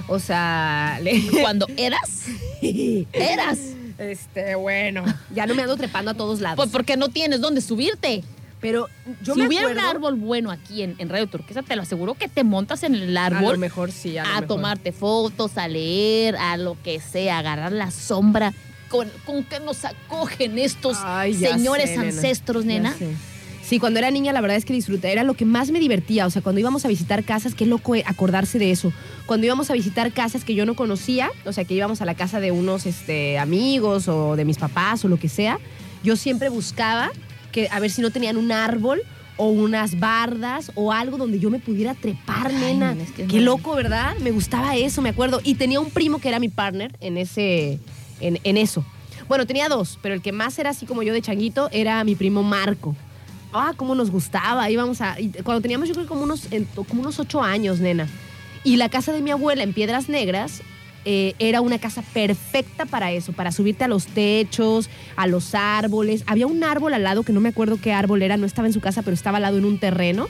[0.06, 2.26] O sea, le- Cuando eras,
[2.60, 3.58] eras.
[3.96, 5.02] este, bueno,
[5.34, 6.56] ya no me ando trepando a todos lados.
[6.56, 8.22] Pues porque no tienes dónde subirte.
[8.60, 8.88] Pero
[9.22, 11.80] yo si me hubiera acuerdo, un árbol bueno aquí en, en Radio Turquesa, te lo
[11.82, 14.46] aseguro que te montas en el a lo árbol mejor sí, a, lo a, mejor.
[14.48, 18.52] tomarte fotos, a leer, a lo que sea, a agarrar la sombra.
[18.90, 22.08] Con, con que nos acogen estos Ay, señores sé, nena.
[22.10, 22.94] ancestros, Ya nena.
[23.66, 26.24] Sí, cuando era niña la verdad es que disfruté, era lo que más me divertía,
[26.24, 28.92] o sea, cuando íbamos a visitar casas, qué loco acordarse de eso.
[29.26, 32.14] Cuando íbamos a visitar casas que yo no conocía, o sea, que íbamos a la
[32.14, 35.58] casa de unos este, amigos o de mis papás o lo que sea,
[36.04, 37.10] yo siempre buscaba
[37.50, 39.02] que a ver si no tenían un árbol
[39.36, 42.90] o unas bardas o algo donde yo me pudiera trepar, Ay, nena.
[42.92, 44.16] nena, es que es Qué loco, ¿verdad?
[44.20, 45.40] Me gustaba eso, me acuerdo.
[45.42, 47.80] Y tenía un primo que era mi partner en ese,
[48.20, 48.84] en, en eso.
[49.26, 52.14] Bueno, tenía dos, pero el que más era así como yo de changuito era mi
[52.14, 52.94] primo Marco.
[53.58, 54.68] Ah, cómo nos gustaba.
[54.70, 55.16] Íbamos a.
[55.44, 56.48] cuando teníamos, yo creo, como unos,
[56.88, 58.08] como unos ocho años, nena.
[58.64, 60.62] Y la casa de mi abuela en Piedras Negras
[61.04, 66.24] eh, era una casa perfecta para eso, para subirte a los techos, a los árboles.
[66.26, 68.74] Había un árbol al lado, que no me acuerdo qué árbol era, no estaba en
[68.74, 70.26] su casa, pero estaba al lado en un terreno.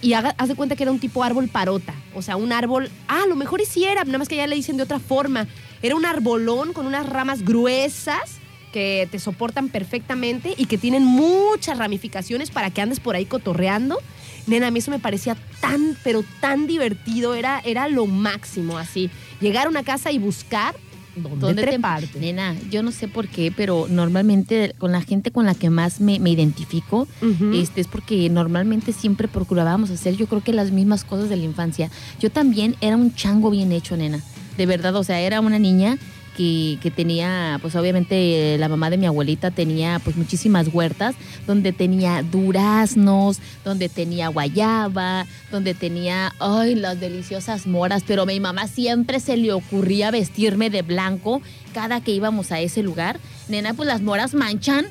[0.00, 1.94] Y haga- haz de cuenta que era un tipo árbol parota.
[2.14, 2.90] O sea, un árbol.
[3.06, 5.46] Ah, a lo mejor y sí nada más que ya le dicen de otra forma.
[5.82, 8.37] Era un arbolón con unas ramas gruesas
[8.72, 13.98] que te soportan perfectamente y que tienen muchas ramificaciones para que andes por ahí cotorreando.
[14.46, 17.34] Nena, a mí eso me parecía tan, pero tan divertido.
[17.34, 19.10] Era, era lo máximo, así.
[19.40, 20.74] Llegar a una casa y buscar
[21.16, 22.20] dónde, ¿Dónde te- treparte.
[22.20, 26.00] Nena, yo no sé por qué, pero normalmente con la gente con la que más
[26.00, 27.08] me, me identifico
[27.52, 31.44] este, es porque normalmente siempre procurábamos hacer, yo creo que las mismas cosas de la
[31.44, 31.90] infancia.
[32.20, 34.20] Yo también era un chango bien hecho, nena.
[34.56, 35.98] De verdad, o sea, era una niña
[36.38, 41.16] que, que tenía, pues obviamente la mamá de mi abuelita tenía pues muchísimas huertas,
[41.48, 48.38] donde tenía duraznos, donde tenía guayaba, donde tenía, ay, las deliciosas moras, pero a mi
[48.38, 51.42] mamá siempre se le ocurría vestirme de blanco
[51.74, 53.18] cada que íbamos a ese lugar.
[53.48, 54.86] Nena, pues las moras manchan.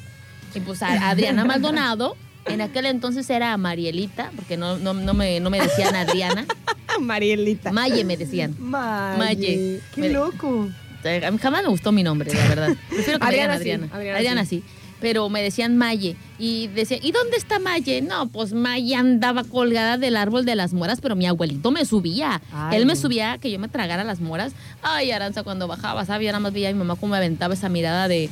[0.54, 5.40] Y pues a Adriana Maldonado, en aquel entonces era Marielita, porque no, no, no, me,
[5.40, 6.46] no me decían Adriana.
[7.00, 7.72] Marielita.
[7.72, 8.54] Maye me decían.
[8.60, 9.18] Maye.
[9.18, 9.80] Maye.
[9.96, 10.68] Qué Me- loco.
[11.26, 12.70] A mí jamás me gustó mi nombre, la verdad.
[12.90, 13.96] Prefiero que me digan Adriana sí, Adriana.
[13.96, 14.64] Adriana Adriana, sí.
[14.68, 14.88] sí.
[15.00, 16.16] Pero me decían Maye.
[16.40, 18.02] Y decía, ¿y dónde está Maye?
[18.02, 22.42] No, pues Maye andaba colgada del árbol de las moras, pero mi abuelito me subía.
[22.52, 24.54] Ay, Él me subía que yo me tragara las moras.
[24.82, 26.26] Ay, Aranza, cuando bajaba, ¿sabes?
[26.26, 28.30] Yo nada más veía a mi mamá cómo me aventaba esa mirada de.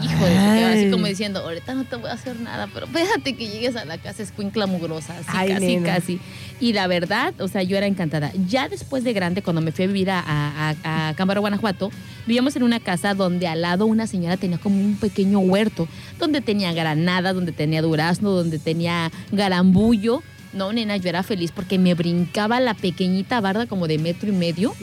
[0.00, 3.48] Hijo de así como diciendo, ahorita no te voy a hacer nada, pero fíjate que
[3.48, 5.94] llegues a la casa escuincla mugrosa, así Ay, casi, nena.
[5.94, 6.20] casi.
[6.60, 8.32] Y la verdad, o sea, yo era encantada.
[8.48, 11.90] Ya después de grande, cuando me fui a vivir a, a, a, Cámara, Guanajuato,
[12.26, 16.40] vivíamos en una casa donde al lado una señora tenía como un pequeño huerto, donde
[16.40, 20.22] tenía granada, donde tenía durazno, donde tenía garambullo.
[20.52, 24.32] No, nena, yo era feliz porque me brincaba la pequeñita barda como de metro y
[24.32, 24.74] medio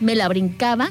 [0.00, 0.90] me la brincaba,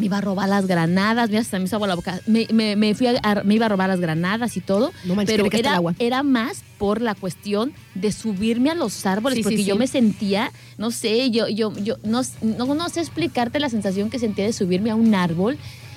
[0.00, 2.74] me iba a robar las granadas, mira, hasta me hizo agua la boca, me, me-
[2.74, 5.56] me fui a- me iba a robar las granadas y todo, No manches, pero hasta
[5.56, 5.94] el era, agua.
[5.98, 9.78] era más por la cuestión de subirme a los árboles, Sí, sí, porque yo sí.
[9.78, 14.18] me sentía, no sé, yo, yo, yo, no, no, no sé explicarte la sensación que
[14.18, 15.56] sentía de subirme a un árbol.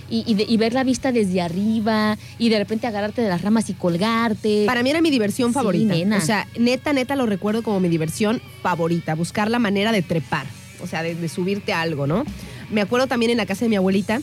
[0.09, 3.41] Y, y de- y ver la vista desde arriba y de repente agarrarte de las
[3.41, 4.65] ramas y colgarte.
[4.67, 5.93] Para mí era mi diversión favorita.
[5.95, 6.17] nena.
[6.17, 9.15] O sea, neta, neta lo recuerdo como mi diversión favorita.
[9.15, 10.45] Buscar la manera de trepar.
[10.83, 12.25] O sea, de, de subirte a algo, ¿no?
[12.73, 14.19] Me acuerdo también en la casa de mi abuelita,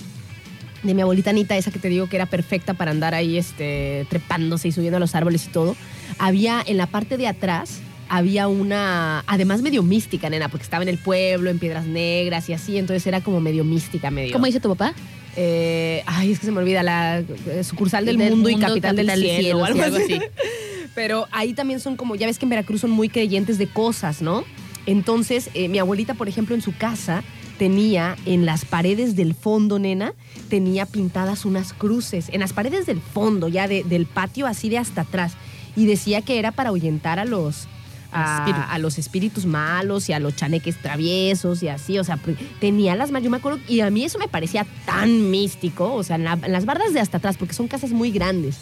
[0.82, 4.06] de mi abuelita Anita, esa que te digo que era perfecta para andar ahí este,
[4.10, 5.76] trepándose y subiendo a los árboles y todo.
[6.18, 7.80] Había en la parte de atrás.
[8.12, 12.52] Había una, además medio mística, nena, porque estaba en el pueblo, en Piedras Negras y
[12.52, 14.32] así, entonces era como medio mística, medio.
[14.32, 14.94] ¿Cómo dice tu papá?
[15.36, 18.96] Eh, ay, es que se me olvida, la eh, sucursal del, Del mundo, y capital,
[18.96, 20.14] del capital del cielo, cielo, o algo sí, algo así.
[20.14, 20.24] así.
[20.96, 24.22] Pero ahí también son como, ya ves que en Veracruz son muy creyentes de cosas,
[24.22, 24.44] ¿no?
[24.86, 27.22] Entonces, eh, mi abuelita, por ejemplo, en su casa
[27.60, 30.14] tenía en las paredes del fondo, nena,
[30.48, 34.78] tenía pintadas unas cruces, en las paredes del fondo, ya de- del patio, así de
[34.78, 35.34] hasta atrás.
[35.76, 37.68] Y decía que era para ahuyentar a los,
[38.12, 42.96] a, los espíritus malos y a los chaneques traviesos y así, o sea, pr- tenía
[42.96, 46.16] las más, yo me acuerdo, y a mí eso me parecía tan místico, o sea,
[46.16, 48.56] en, la- en las bardas de hasta atrás, porque son casas muy grandes.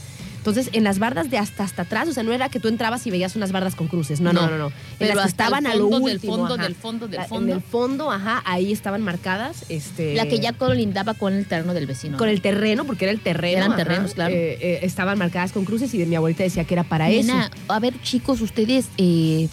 [0.49, 3.07] Entonces, en las bardas de hasta hasta atrás, o sea, no era que tú entrabas
[3.07, 4.67] y veías unas bardas con cruces, no, no, no, No, no.
[4.69, 6.63] En pero las que hasta el estaban a lo fondo del último, fondo, ajá.
[6.63, 7.53] del fondo, del La- fondo.
[7.53, 10.15] En el fondo, ajá, ahí estaban marcadas, este...
[10.15, 12.17] La que ya colindaba con el terreno del vecino.
[12.19, 13.59] con el terreno, porque era el terreno.
[13.59, 14.35] Eran ajá, terrenos, claro.
[14.35, 17.51] eh, eh, estaban marcadas con cruces y de mi abuelita decía que era para Nena,
[17.55, 17.73] eso.
[17.73, 19.49] a ver, chicos, ustedes, eh,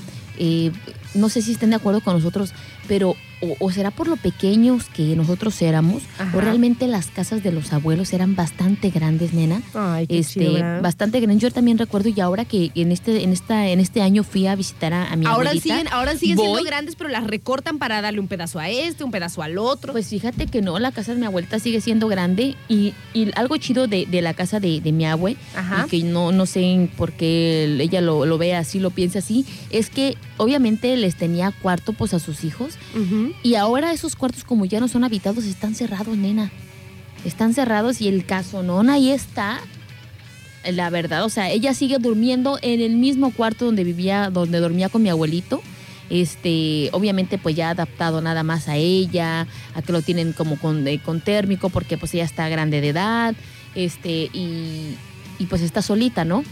[1.13, 2.53] no sé si estén de acuerdo con nosotros,
[2.87, 6.37] pero o, o será por lo pequeños que nosotros éramos, Ajá.
[6.37, 9.61] o realmente las casas de los abuelos eran bastante grandes, nena.
[9.73, 11.41] Ay, qué Este, chido, bastante grandes.
[11.41, 14.55] Yo también recuerdo y ahora que en este, en esta, en este año fui a
[14.55, 15.63] visitar a, a mi Ahora abuelita.
[15.63, 19.11] siguen, ahora siguen siendo grandes, pero las recortan para darle un pedazo a este, un
[19.11, 19.91] pedazo al otro.
[19.91, 23.57] Pues fíjate que no, la casa de mi abuelita sigue siendo grande y, y algo
[23.57, 25.83] chido de, de la casa de, de mi abue, Ajá.
[25.85, 29.45] y que no, no sé por qué ella lo, lo ve así, lo piensa así,
[29.71, 32.74] es que obviamente les tenía cuarto pues a sus hijos
[33.43, 36.51] Y ahora esos cuartos como ya no son habitados están cerrados, nena.
[37.25, 39.59] Están cerrados y el casonón ahí está.
[40.71, 44.89] La verdad, o sea, ella sigue durmiendo en el mismo cuarto donde vivía, donde dormía
[44.89, 45.61] con mi abuelito.
[46.09, 50.87] Este, obviamente, pues ya adaptado nada más a ella, a que lo tienen como con,
[50.87, 53.35] eh, con térmico, porque pues ella está grande de edad,
[53.73, 54.95] este, y,
[55.39, 56.43] y pues está solita, ¿no?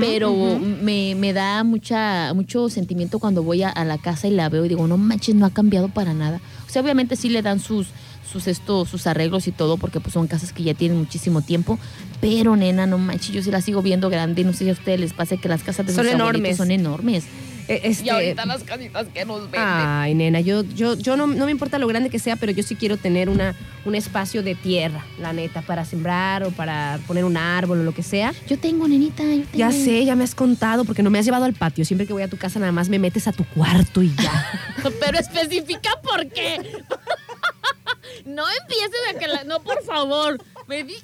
[0.00, 4.48] Pero me, me da mucha mucho sentimiento cuando voy a, a la casa y la
[4.48, 6.40] veo y digo, no manches, no ha cambiado para nada.
[6.66, 7.88] O sea, obviamente sí le dan sus
[8.30, 11.78] sus esto, sus arreglos y todo, porque pues son casas que ya tienen muchísimo tiempo,
[12.20, 14.72] pero nena, no manches, yo sí la sigo viendo grande y no sé si a
[14.72, 16.56] ustedes les pasa que las casas de Son sus enormes.
[16.56, 17.24] son enormes.
[17.70, 19.60] Eh, este- Y ahorita las casitas que nos venden.
[19.62, 22.64] Ay, nena, yo, yo, yo no, no me importa lo grande que sea, pero yo
[22.64, 23.54] sí quiero tener una,
[23.84, 27.94] un espacio de tierra, la neta, para sembrar o para poner un árbol o lo
[27.94, 28.34] que sea.
[28.48, 29.46] Yo tengo, nenita, yo tengo.
[29.54, 31.84] Ya sé, ya me has contado, porque no me has llevado al patio.
[31.84, 34.50] Siempre que voy a tu casa, nada más me metes a tu cuarto y ya.
[35.00, 36.58] Pero especifica por qué.
[38.26, 39.44] no empieces a que la.
[39.44, 40.42] No, por favor.
[40.66, 41.00] Me diga.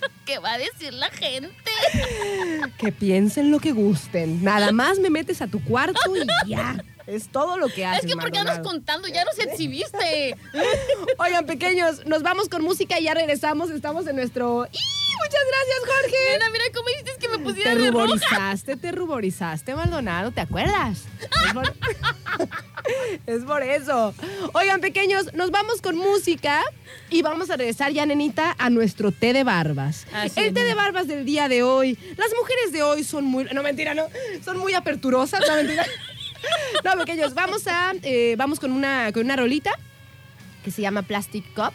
[0.26, 1.48] ¿Qué va a decir la gente?
[2.78, 4.42] que piensen lo que gusten.
[4.42, 6.82] Nada más me metes a tu cuarto y ya.
[7.08, 8.04] Es todo lo que haces.
[8.04, 9.08] Es que ¿por qué andas contando?
[9.08, 10.36] Ya nos exhibiste.
[11.18, 13.70] Oigan, pequeños, nos vamos con música y ya regresamos.
[13.70, 14.66] Estamos en nuestro.
[14.70, 14.78] ¡Y!
[15.18, 16.32] Muchas gracias, Jorge.
[16.32, 17.90] Nena, mira cómo dices que me pusiera Te roja.
[17.90, 21.02] ruborizaste, te ruborizaste, Maldonado, ¿te acuerdas?
[21.46, 21.74] Es por-
[23.26, 24.14] Es por eso.
[24.54, 26.62] Oigan, pequeños, nos vamos con música
[27.10, 30.06] y vamos a regresar ya, nenita, a nuestro té de barbas.
[30.14, 31.98] Así El es, té de barbas del día de hoy.
[32.16, 33.44] Las mujeres de hoy son muy.
[33.52, 34.04] No, mentira, no.
[34.44, 35.84] Son muy aperturosas, no, mentira.
[36.84, 37.92] No, pequeños, vamos a.
[38.02, 39.72] eh, vamos con una, con una rolita
[40.64, 41.72] que se llama Plastic Cup.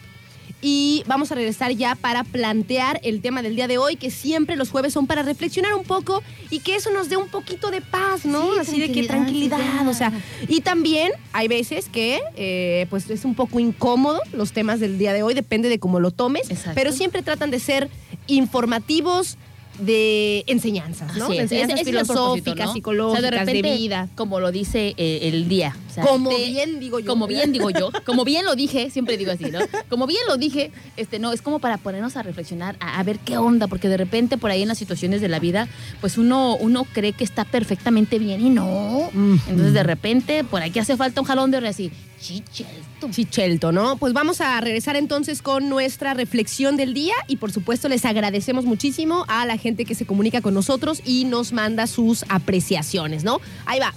[0.66, 4.56] Y vamos a regresar ya para plantear el tema del día de hoy, que siempre
[4.56, 7.82] los jueves son para reflexionar un poco y que eso nos dé un poquito de
[7.82, 8.54] paz, ¿no?
[8.54, 10.14] Sí, Así de que tranquilidad, o sea.
[10.48, 15.12] Y también hay veces que, eh, pues, es un poco incómodo los temas del día
[15.12, 16.72] de hoy, depende de cómo lo tomes, Exacto.
[16.76, 17.90] pero siempre tratan de ser
[18.28, 19.38] informativos
[19.80, 21.32] de enseñanzas, ¿no?
[21.32, 22.74] Es, enseñanzas es filosóficas, ¿no?
[22.74, 24.10] psicológicas, O sea, de, repente, vida.
[24.16, 25.76] Como lo dice eh, el día.
[25.90, 27.08] o sea, Como te- bien digo yo.
[27.08, 29.60] Como bien digo yo, como bien lo dije, siempre digo así, ¿no?
[29.90, 33.20] Como bien lo dije, este, no, es como para ponernos a reflexionar, a, a ver
[33.20, 35.68] qué onda, porque de repente por ahí en las situaciones de la vida,
[36.02, 39.10] pues uno, uno cree que está perfectamente bien y no.
[39.14, 39.36] Mm.
[39.50, 41.92] Entonces de repente por aquí hace falta un jalón de orejas así,
[42.24, 43.10] chichelto.
[43.12, 43.98] Chichelto, ¿no?
[43.98, 48.64] Pues vamos a regresar entonces con nuestra reflexión del día y por supuesto les agradecemos
[48.64, 53.42] muchísimo a la gente que se comunica con nosotros y nos manda sus apreciaciones, ¿no?
[53.66, 53.94] Ahí va.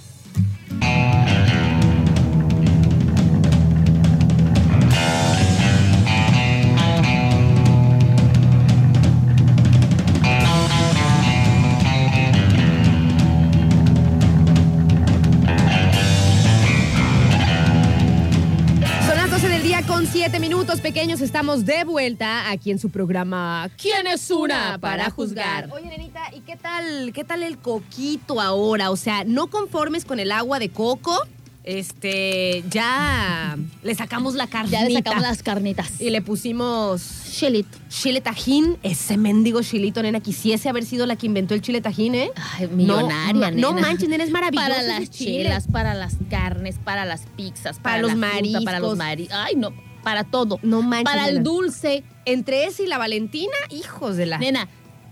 [20.97, 21.21] Pequeños.
[21.21, 25.69] Estamos de vuelta aquí en su programa ¿Quién es una para juzgar?
[25.71, 28.89] Oye, nenita, ¿y qué tal, qué tal el coquito ahora?
[28.89, 31.15] O sea, no conformes con el agua de coco,
[31.63, 34.79] este, ya le sacamos la carnita.
[34.81, 36.01] Ya le sacamos las carnitas.
[36.01, 37.77] Y le pusimos Chelito.
[37.89, 38.77] chile tajín.
[38.81, 42.31] Ese mendigo chilito, nena, quisiese haber sido la que inventó el chile tajín, ¿eh?
[42.57, 43.87] Ay, millonaria, no, ma- no nena.
[43.87, 45.43] manches, nena, es maravilloso Para las chile.
[45.43, 48.97] chelas, para las carnes, para las pizzas, Para para, los fruta, para los mariscos.
[48.97, 49.37] mariscos.
[49.37, 50.59] Ay, no, para todo.
[50.63, 52.03] No manches, Para el dulce.
[52.25, 54.37] Entre ese y la Valentina, hijos de la...
[54.37, 54.67] Nena,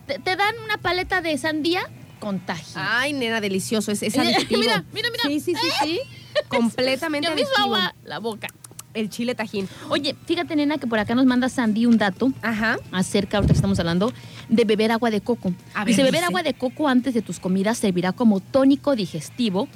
[0.07, 1.81] te, te dan una paleta de sandía
[2.19, 2.73] con tajín.
[2.75, 3.91] Ay, nena, delicioso.
[3.91, 4.59] Es, es adictivo.
[4.59, 5.23] mira, mira, mira.
[5.27, 5.99] Sí, sí, sí, sí.
[6.49, 7.63] Completamente hizo adictivo.
[7.75, 8.47] agua la boca.
[8.93, 9.67] El chile tajín.
[9.89, 12.77] Oye, fíjate, nena, que por acá nos manda Sandy un dato Ajá.
[12.93, 14.13] acerca, ahorita que estamos hablando,
[14.47, 15.53] de beber agua de coco.
[15.73, 16.25] A Dice, ver, beber dice.
[16.27, 19.67] agua de coco antes de tus comidas servirá como tónico digestivo.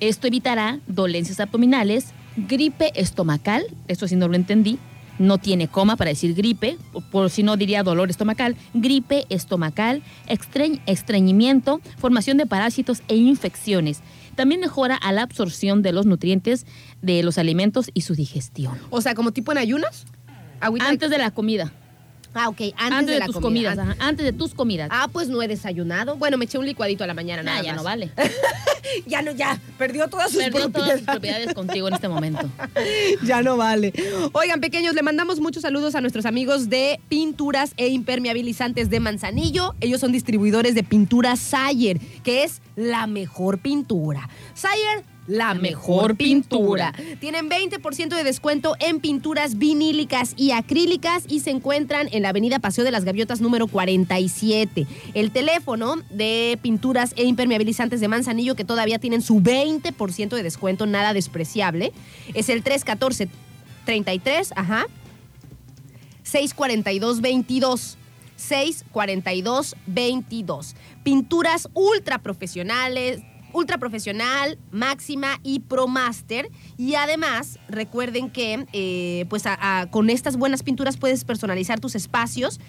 [0.00, 4.78] Esto evitará dolencias abdominales, gripe estomacal, esto sí no lo entendí,
[5.18, 6.78] no tiene coma para decir gripe,
[7.10, 14.00] por si no diría dolor estomacal, gripe estomacal, estreñ- estreñimiento, formación de parásitos e infecciones.
[14.34, 16.64] También mejora a la absorción de los nutrientes
[17.02, 18.78] de los alimentos y su digestión.
[18.90, 20.06] O sea, como tipo en ayunas.
[20.60, 21.72] Agüita de- Antes de la comida.
[22.34, 22.60] Ah, ok.
[22.76, 23.70] Antes, Antes, de, de, la tus comida.
[23.74, 23.78] comidas.
[23.78, 24.88] ajá, antes de tus comidas.
[24.90, 26.16] Ah, pues no he desayunado.
[26.16, 27.42] Bueno, me eché un licuadito a la mañana.
[27.42, 27.76] Nah, nada ya más.
[27.78, 28.10] no vale.
[29.06, 29.58] Ya no, ya.
[29.78, 32.46] Perdió todas sus Perdió todas sus propiedades contigo en este momento.
[33.24, 33.92] ya no vale.
[34.32, 39.74] Oigan, pequeños, le mandamos muchos saludos a nuestros amigos de Pinturas e Impermeabilizantes de Manzanillo.
[39.80, 44.28] Ellos son distribuidores de pintura Sayer, que es la mejor pintura.
[44.52, 46.92] Sayer, la, mejor pintura.
[47.20, 52.58] Tienen 20% de descuento en pinturas vinílicas y acrílicas y se encuentran en la avenida
[52.58, 54.86] Paseo de las Gaviotas número 47.
[55.14, 60.86] El teléfono de pinturas e impermeabilizantes de Manzanillo, que todavía tienen su 20% de descuento,
[60.86, 61.92] nada despreciable,
[62.34, 63.28] es el 314
[63.84, 64.86] 33, ajá,
[66.22, 67.98] 642 22.
[68.36, 70.74] 642 22.
[71.04, 73.22] Pinturas ultra profesionales,
[73.52, 76.50] ultra profesional, máxima y pro master.
[76.78, 79.44] Y además, recuerden que eh, pues
[79.90, 82.60] con estas buenas pinturas puedes personalizar tus espacios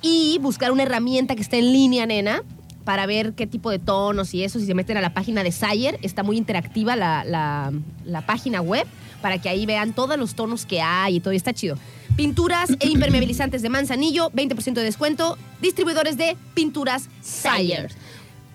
[0.00, 2.42] y buscar una herramienta que esté en línea, nena,
[2.84, 4.58] para ver qué tipo de tonos y eso.
[4.58, 7.72] Si se meten a la página de Sayer, está muy interactiva la, la-
[8.04, 8.86] la página web
[9.20, 11.32] para que ahí vean todos los tonos que hay y todo.
[11.32, 11.76] y Está chido.
[12.16, 15.38] Pinturas e impermeabilizantes de Manzanillo, 20% de descuento.
[15.62, 17.92] Distribuidores de pinturas Sayer.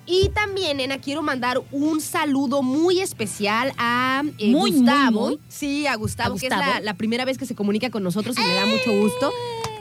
[0.10, 5.28] Y también, nena, quiero mandar un saludo muy especial a eh, Muy, Gustavo.
[5.28, 5.40] muy.
[5.50, 6.74] Sí, a Gustavo, ¿A que es Gustavo?
[6.76, 9.34] la, la primera vez que se comunica con nosotros y me da mucho gusto.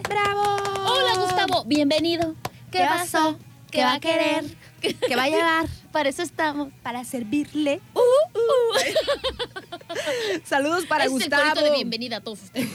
[0.08, 0.42] ¡Bravo!
[0.84, 1.64] Hola, Gustavo.
[1.66, 2.34] Bienvenido.
[2.72, 3.38] ¿Qué, ¿Qué pasó?
[3.70, 4.44] ¿Qué va a querer?
[4.80, 5.66] ¿Qué va a llevar?
[5.92, 6.72] Para eso estamos.
[6.82, 7.80] Para servirle.
[10.44, 11.60] Saludos para es el Gustavo.
[11.62, 12.68] de bienvenida a todos ustedes.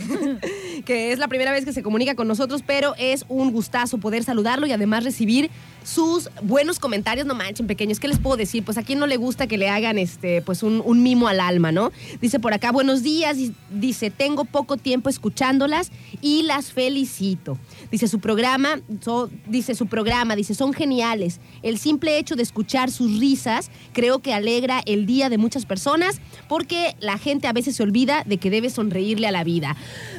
[0.81, 4.23] que es la primera vez que se comunica con nosotros, pero es un gustazo poder
[4.23, 5.49] saludarlo y además recibir
[5.83, 7.25] sus buenos comentarios.
[7.25, 8.63] No manchen, pequeños, ¿qué les puedo decir?
[8.63, 11.39] Pues a quién no le gusta que le hagan este, pues un, un mimo al
[11.39, 11.91] alma, ¿no?
[12.21, 13.37] Dice por acá, buenos días.
[13.69, 17.57] Dice, tengo poco tiempo escuchándolas y las felicito.
[17.91, 21.39] Dice su programa, so- dice su programa, dice, son geniales.
[21.61, 26.21] El simple hecho de escuchar sus risas creo que alegra el día de muchas personas
[26.47, 29.75] porque la gente a veces se olvida de que debe sonreírle a la vida.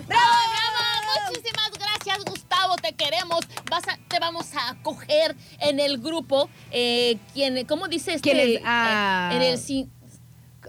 [0.06, 1.30] ¡Bravo, bravo!
[1.30, 2.76] Muchísimas gracias, Gustavo.
[2.76, 3.40] Te queremos.
[3.70, 6.50] Vas a- te vamos a acoger en el grupo.
[6.70, 8.30] Eh, ¿quién, ¿Cómo dice este?
[8.32, 8.56] ¿Quién es?
[8.56, 9.30] Eh, Ah.
[9.34, 9.88] en el sí-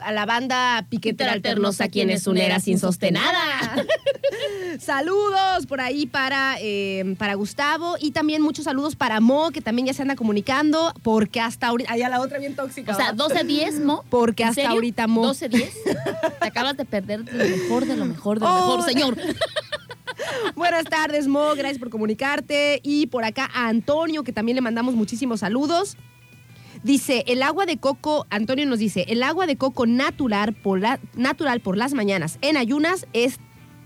[0.03, 3.33] a la banda Piquetera Alternosa, quien es una era sin sostenada.
[4.79, 9.87] saludos por ahí para, eh, para Gustavo y también muchos saludos para Mo, que también
[9.87, 11.91] ya se anda comunicando, porque hasta ahorita.
[11.93, 12.91] Allá la otra bien tóxica.
[12.91, 13.13] O sea, ¿va?
[13.13, 14.03] 12 10, Mo.
[14.09, 14.75] Porque ¿En hasta serio?
[14.75, 15.23] ahorita, Mo.
[15.25, 15.73] 12 10.
[16.39, 18.77] Te acabas de perder lo mejor de lo mejor de lo Oh.
[18.77, 19.17] mejor, señor.
[20.55, 21.53] Buenas tardes, Mo.
[21.55, 22.79] Gracias por comunicarte.
[22.83, 25.97] Y por acá a Antonio, que también le mandamos muchísimos saludos.
[26.83, 30.99] Dice, el agua de coco, Antonio nos dice, el agua de coco natural por, la-
[31.15, 33.37] natural por las mañanas en ayunas es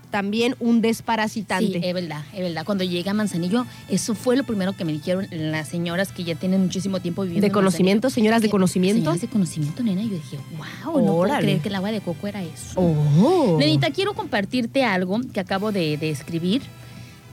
[0.10, 1.80] también un desparasitante.
[1.80, 2.64] Sí, es verdad, es verdad.
[2.66, 6.34] Cuando llegué a Manzanillo, eso fue lo primero que me dijeron las señoras que ya
[6.36, 9.00] tienen muchísimo tiempo viviendo ¿De en conocimiento, señoras de conocimiento?
[9.02, 10.02] Señoras de conocimiento, nena.
[10.04, 10.38] Yo dije,
[10.86, 12.80] wow, no puedo creer que el agua de coco era eso.
[12.80, 13.58] Oh.
[13.60, 16.62] Nenita, quiero compartirte algo que acabo de, de escribir,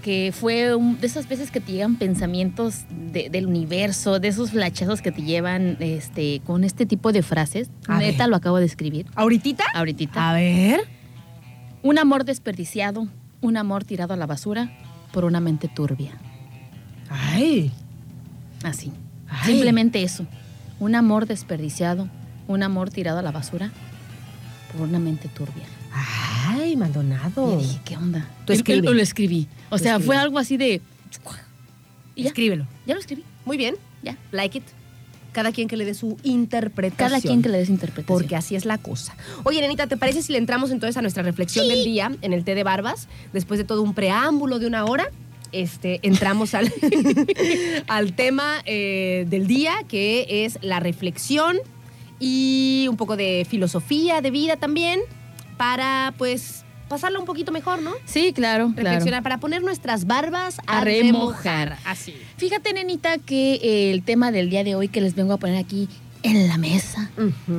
[0.05, 4.51] que fue un- de esas veces que te llegan pensamientos de- del universo, de esos
[4.51, 7.71] flachazos que te llevan este, con este tipo de frases.
[7.89, 8.29] A Neta, ver.
[8.29, 9.65] lo acabo de escribir ¿Ahorita?
[9.75, 10.31] ahorita.
[10.31, 10.81] A ver.
[11.83, 13.09] Un amor desperdiciado,
[13.41, 14.71] un amor tirado a la basura
[15.11, 16.13] por una mente turbia.
[17.09, 17.73] Ay.
[18.63, 18.93] Así.
[19.29, 19.53] Ay.
[19.55, 20.27] Simplemente eso.
[20.81, 22.11] Un amor desperdiciado,
[22.47, 23.71] un amor tirado a la basura
[24.73, 25.65] por una mente turbia.
[25.95, 26.34] Ay,
[26.77, 27.59] Maldonado.
[27.61, 28.29] Y dije, ¿qué onda?
[28.47, 28.95] Tú Y- y- escribe.
[28.95, 29.49] Lo escribí.
[29.70, 30.07] O sea, escribe.
[30.07, 30.81] fue algo así de...
[32.16, 32.66] Y ya, Escríbelo.
[32.87, 33.25] ya lo escribí.
[33.45, 33.75] Muy bien.
[34.03, 34.16] Ya.
[34.33, 34.64] Like it.
[35.33, 37.09] Cada quien que le dé su interpretación.
[37.11, 38.07] Cada quien que le des interpretación.
[38.18, 39.16] Porque así es la cosa.
[39.43, 42.45] Oye, Nenita, ¿te parece si le entramos entonces a nuestra reflexión del día en el
[42.45, 43.09] té de barbas?
[43.33, 45.11] Después de todo un preámbulo de una hora,
[45.51, 46.72] este, entramos al,
[47.89, 51.57] al tema eh, del día, que es la reflexión
[52.20, 55.01] y un poco de filosofía de vida también,
[55.57, 56.64] para pues
[56.95, 57.91] pasarla un poquito mejor, ¿no?
[58.05, 59.23] Sí, claro, Reflexionar, claro.
[59.25, 61.71] para poner nuestras barbas a, A remojar.
[61.71, 61.79] remojar.
[61.85, 62.15] Así.
[62.37, 65.57] Fíjate, nenita, que eh, el tema del día de hoy que les vengo a poner
[65.57, 65.89] aquí
[66.23, 67.11] en la mesa.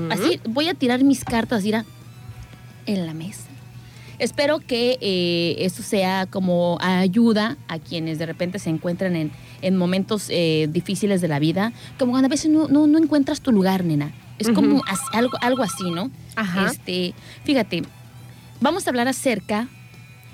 [0.10, 1.84] Así, voy a tirar mis cartas, mira,
[2.86, 3.42] en la mesa.
[4.20, 9.32] Espero que eh, esto sea como ayuda a quienes de repente se encuentran en,
[9.62, 13.42] en momentos eh, difíciles de la vida, como cuando a veces no, no, no encuentras
[13.42, 14.14] tu lugar, nena.
[14.40, 14.82] Es como
[15.14, 16.10] algo, algo así, ¿no?
[16.38, 16.68] Ajá.
[16.72, 17.14] Este,
[17.44, 17.84] fíjate,
[18.62, 19.68] vamos a hablar acerca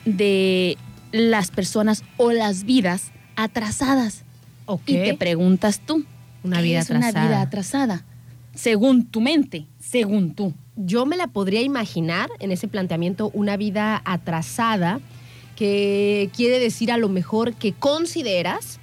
[0.06, 0.78] de
[1.12, 4.24] las personas o las vidas atrasadas.
[4.66, 4.84] Ok.
[4.88, 6.06] Y te preguntas tú,
[6.44, 7.28] Una ¿qué vida es una atrasada.
[7.28, 8.06] vida atrasada?
[8.54, 10.54] Según tu mente, según tú.
[10.76, 15.00] Yo me la podría imaginar en ese planteamiento una vida atrasada
[15.56, 18.80] que quiere decir a lo mejor que consideras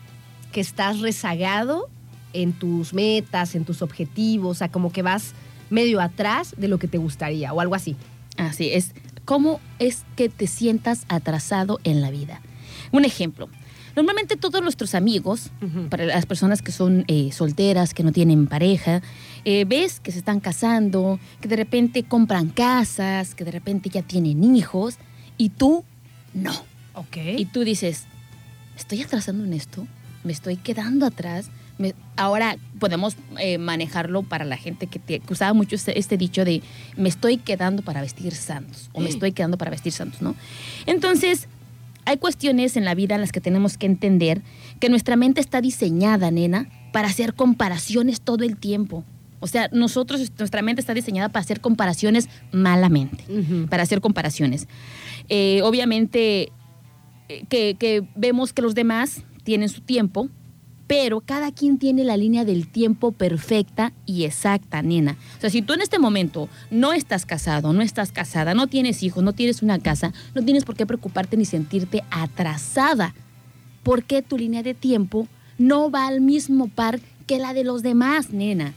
[0.53, 1.89] que estás rezagado
[2.33, 5.33] en tus metas, en tus objetivos, o sea, como que vas
[5.71, 7.97] medio atrás de lo que te gustaría o algo así.
[8.37, 8.93] Así es.
[9.29, 12.41] ¿Cómo es que te sientas atrasado en la vida?
[12.93, 13.51] Un ejemplo.
[13.95, 15.51] Normalmente todos nuestros amigos,
[15.91, 19.03] para las personas que son eh, solteras, que no tienen pareja,
[19.45, 24.01] eh, ves que se están casando, que de repente compran casas, que de repente ya
[24.01, 24.97] tienen hijos,
[25.37, 25.85] y tú
[26.33, 26.55] no.
[26.95, 27.19] Ok.
[27.37, 28.07] Y tú dices,
[28.79, 29.87] ¿estoy atrasando en esto?
[30.25, 31.51] ¿Me estoy quedando atrás?
[32.17, 36.45] Ahora podemos eh, manejarlo para la gente que, te- que usaba mucho este, este dicho
[36.45, 36.63] de
[36.97, 40.35] me estoy quedando para vestir santos o me estoy quedando para vestir santos, ¿no?
[40.87, 41.47] Entonces,
[42.05, 44.43] hay cuestiones en la vida en las que tenemos que entender
[44.81, 49.05] que nuestra mente está diseñada, nena, para hacer comparaciones todo el tiempo.
[49.41, 53.23] O sea, nosotros, nuestra mente está diseñada para hacer comparaciones malamente
[53.69, 54.67] para hacer comparaciones.
[55.29, 56.51] Eh, obviamente
[57.29, 60.29] eh, que, que vemos que los demás tienen su tiempo,
[60.89, 65.17] pero cada quien tiene la línea del tiempo perfecta y exacta, nena.
[65.37, 69.03] O sea, si tú en este momento no estás casado, no estás casada, no tienes
[69.03, 73.15] hijos, no tienes una casa, no tienes por qué preocuparte ni sentirte atrasada,
[73.83, 75.29] porque tu línea de tiempo
[75.59, 78.73] no va al mismo par que la de los demás, nena.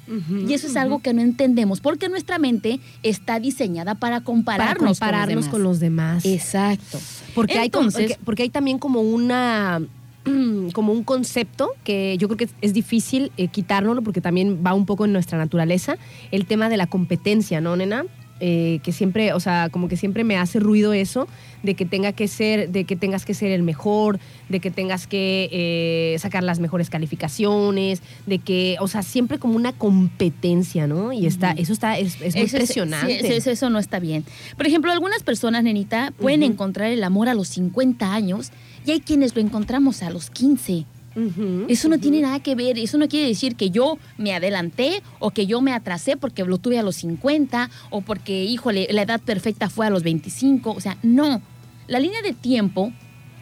[0.46, 5.00] Y eso es algo que no entendemos, porque nuestra mente está diseñada para para compararnos,
[5.00, 6.24] compararnos con con los los demás.
[6.24, 6.38] demás.
[6.38, 7.00] Exacto.
[7.34, 9.82] Porque, hay, porque, porque hay también como una
[10.74, 14.86] como un concepto que yo creo que es, difícil eh, quitárnoslo porque también va un
[14.86, 15.98] poco en nuestra naturaleza,
[16.32, 18.06] el tema de la competencia, ¿no, nena?
[18.44, 21.28] eh, que siempre, o sea, como que siempre me hace ruido eso,
[21.62, 24.20] de que tenga que ser, de que tengas que ser el mejor,
[24.50, 29.56] de que tengas que eh, sacar las mejores calificaciones, de que, o sea, siempre como
[29.56, 31.14] una competencia, ¿no?
[31.14, 33.20] Y está, eso está, es, es muy Eso es- impresionante.
[33.20, 34.26] sí, eso, eso no está bien.
[34.58, 38.52] Por ejemplo, algunas personas, nenita, pueden encontrar el amor a los 50 años
[38.86, 40.86] y hay quienes lo encontramos a los 15.
[41.14, 45.04] Ujú, Eso no tiene nada que ver, eso no quiere decir que yo me adelanté
[45.20, 49.02] o que yo me atrasé porque lo tuve a los 50 o porque, híjole, la
[49.02, 50.72] edad perfecta fue a los 25.
[50.72, 51.42] O sea, no.
[51.88, 52.94] La línea de tiempo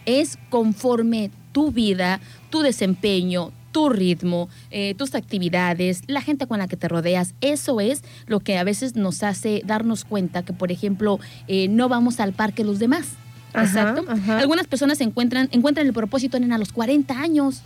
[0.07, 2.19] es conforme tu vida,
[2.49, 7.35] tu desempeño, tu ritmo, eh, tus actividades, la gente con la que te rodeas.
[7.41, 11.87] Eso es lo que a veces nos hace darnos cuenta que, por ejemplo, eh, no
[11.87, 13.09] vamos al parque los demás.
[13.53, 14.05] Ajá, Exacto.
[14.07, 14.39] ajá.
[14.39, 17.61] Algunas personas encuentran, encuentran el propósito en a los 40 años.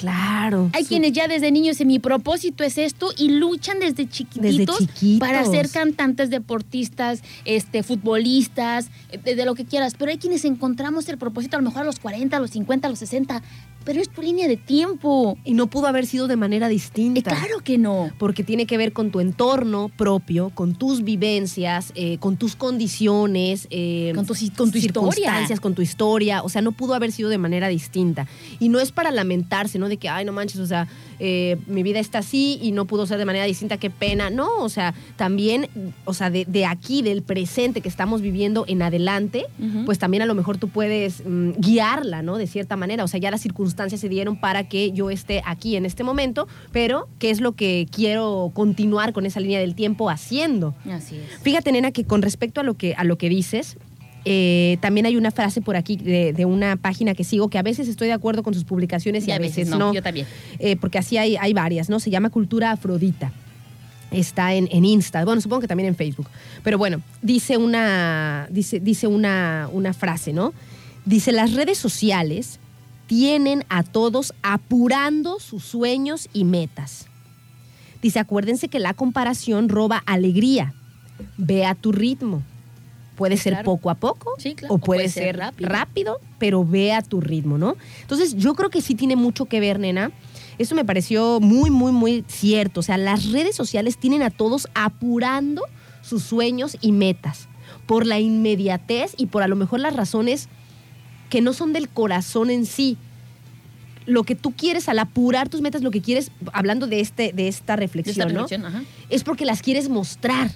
[0.00, 0.70] Claro.
[0.72, 5.18] Hay quienes ya desde niños dicen, mi propósito es esto y luchan desde chiquititos, chiquitos.
[5.18, 9.94] para ser cantantes, deportistas, este, futbolistas, eh, de, de lo que quieras.
[9.98, 12.86] Pero hay quienes encontramos el propósito a lo mejor a los 40, a los 50,
[12.86, 13.42] a los 60.
[13.84, 15.38] Pero es tu línea de tiempo.
[15.44, 17.22] Y no pudo haber sido de manera Eh, distinta.
[17.30, 18.10] claro que no.
[18.18, 23.66] porque tiene que ver con tu entorno propio, con tus vivencias, eh, con tus condiciones,
[23.70, 25.10] eh, Con tu si- con tu historia.
[25.12, 26.42] circunstancias, con tu historia.
[26.42, 28.26] O sea, no pudo haber sido de manera distinta.
[28.58, 29.88] Y no es para lamentarse, ¿no?
[29.88, 30.86] De que, ay, no manches, o sea,
[31.20, 34.30] eh, mi vida está así y no pudo ser de manera distinta, qué pena.
[34.30, 35.68] No, o sea, también,
[36.06, 39.44] o sea, de, de aquí, del presente que estamos viviendo en adelante,
[39.84, 42.38] pues también a lo mejor tú puedes mm, guiarla, ¿no?
[42.38, 43.04] De cierta manera.
[43.04, 46.48] O sea, ya las circunstancias se dieron para que yo esté aquí en este momento,
[46.72, 50.74] pero ¿qué es lo que quiero continuar con esa línea del tiempo haciendo?
[50.90, 51.42] Así es.
[51.42, 53.76] Fíjate, nena, que con respecto a lo que, a lo que dices,
[54.24, 57.62] eh, también hay una frase por aquí de, de una página que sigo que a
[57.62, 59.92] veces estoy de acuerdo con sus publicaciones y, a veces, no.
[59.94, 60.26] Yo también.
[60.58, 62.00] Eh, porque así hay, hay varias, ¿no?
[62.00, 63.32] Se llama Cultura Afrodita.
[64.10, 66.26] Está en, en Insta, bueno, supongo que también en Facebook.
[66.64, 70.52] Pero bueno, dice una, dice, dice una, una frase, ¿no?
[71.04, 72.58] Dice, las redes sociales
[73.06, 77.06] tienen a todos apurando sus sueños y metas.
[78.02, 80.74] Dice, acuérdense que la comparación roba alegría.
[81.36, 82.42] Ve a tu ritmo.
[83.20, 83.66] Puede ser Claro.
[83.66, 84.74] poco a poco Sí, claro.
[84.76, 86.20] o puede, ser, rápido.
[86.38, 87.76] pero ve a tu ritmo, ¿no?
[88.00, 90.10] Entonces, yo creo que sí tiene mucho que ver, nena.
[90.56, 92.80] Eso me pareció muy, muy, muy cierto.
[92.80, 95.62] O sea, las redes sociales tienen a todos apurando
[96.00, 97.46] sus sueños y metas
[97.84, 100.48] por la inmediatez y por a lo mejor las razones
[101.28, 102.96] que no son del corazón en sí.
[104.06, 107.28] Lo que tú quieres al apurar tus metas, lo que quieres, hablando de, este, de
[107.28, 108.46] esta De esta reflexión, ¿no?
[108.66, 108.82] ajá.
[109.10, 110.50] es porque las quieres mostrar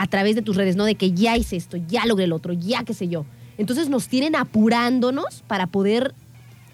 [0.00, 0.84] a través de tus redes, ¿no?
[0.84, 3.26] De que ya hice esto, ya logré el otro, ya qué sé yo.
[3.58, 6.14] Entonces nos tienen apurándonos para poder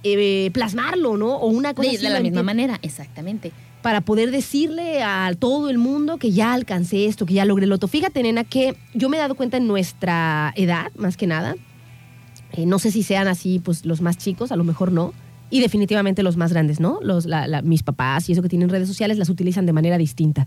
[0.03, 1.37] eh, plasmarlo, ¿no?
[1.37, 3.53] O una cosa De, así, de la ¿lo misma manera, exactamente.
[3.83, 7.73] Para poder decirle a todo el mundo que ya alcancé esto, que ya logré el
[7.73, 7.89] otro.
[7.89, 11.55] Fíjate, nena, que yo me he dado cuenta en nuestra edad, más que nada,
[12.53, 15.15] eh, no sé si sean así, pues los más chicos, a lo mejor no.
[15.51, 16.99] Y definitivamente los más grandes, ¿no?
[17.03, 19.97] Los, la- la- mis papás y eso que tienen redes sociales las utilizan de manera
[19.99, 20.47] distinta.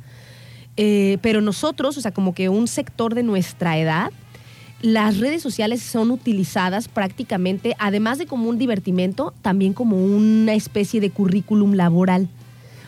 [0.78, 4.12] Eh, pero nosotros, o sea, como que un sector de nuestra edad,
[4.82, 11.02] las redes sociales son utilizadas prácticamente, además de como un divertimento, también como una especie
[11.02, 12.30] de currículum laboral.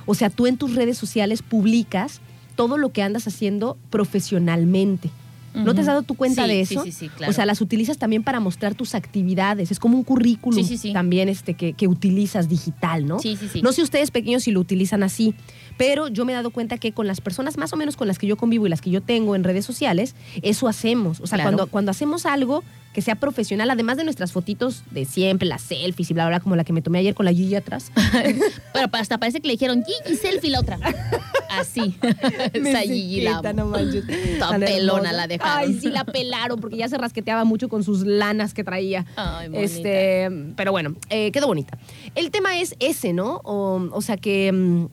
[0.06, 2.22] O sea, tú en tus redes sociales publicas
[2.56, 5.10] todo lo que andas haciendo profesionalmente.
[5.54, 6.84] ¿No te has dado tu cuenta Sí, de sí, eso?
[6.84, 7.32] sí, sí, claro.
[7.32, 9.72] O sea, las utilizas también para mostrar tus actividades.
[9.72, 10.94] Es como un currículum Sí, sí, sí.
[10.94, 13.20] también este, que, que utilizas digital, ¿no?
[13.20, 13.62] Sí, sí, sí.
[13.62, 15.34] No sé ustedes pequeños si lo utilizan así,
[15.78, 18.20] pero yo me he dado cuenta que con las personas más o menos con las
[18.20, 21.20] que yo convivo y las que yo tengo en redes sociales, eso hacemos.
[21.22, 21.50] O sea, Claro.
[21.52, 26.10] cuando, cuando hacemos algo que sea profesional, además de nuestras fotitos de siempre, las selfies
[26.10, 27.92] y bla, bla, bla, como la que me tomé ayer con la Gigi atrás.
[28.74, 30.80] Pero hasta parece que le dijeron Gigi selfie la otra.
[31.50, 31.96] Así.
[32.54, 34.06] Esa Gigi la Mesequeta, no manches.
[34.40, 35.70] Toda Tan pelona la dejaron.
[35.70, 39.06] Ay, sí la pelaron porque ya se rasqueteaba mucho con sus lanas que traía.
[39.16, 39.66] Ay, bonita.
[39.66, 41.78] este, pero bueno, eh, quedó bonita.
[42.16, 43.42] El tema es ese, ¿no?
[43.44, 44.88] O, o sea que mm,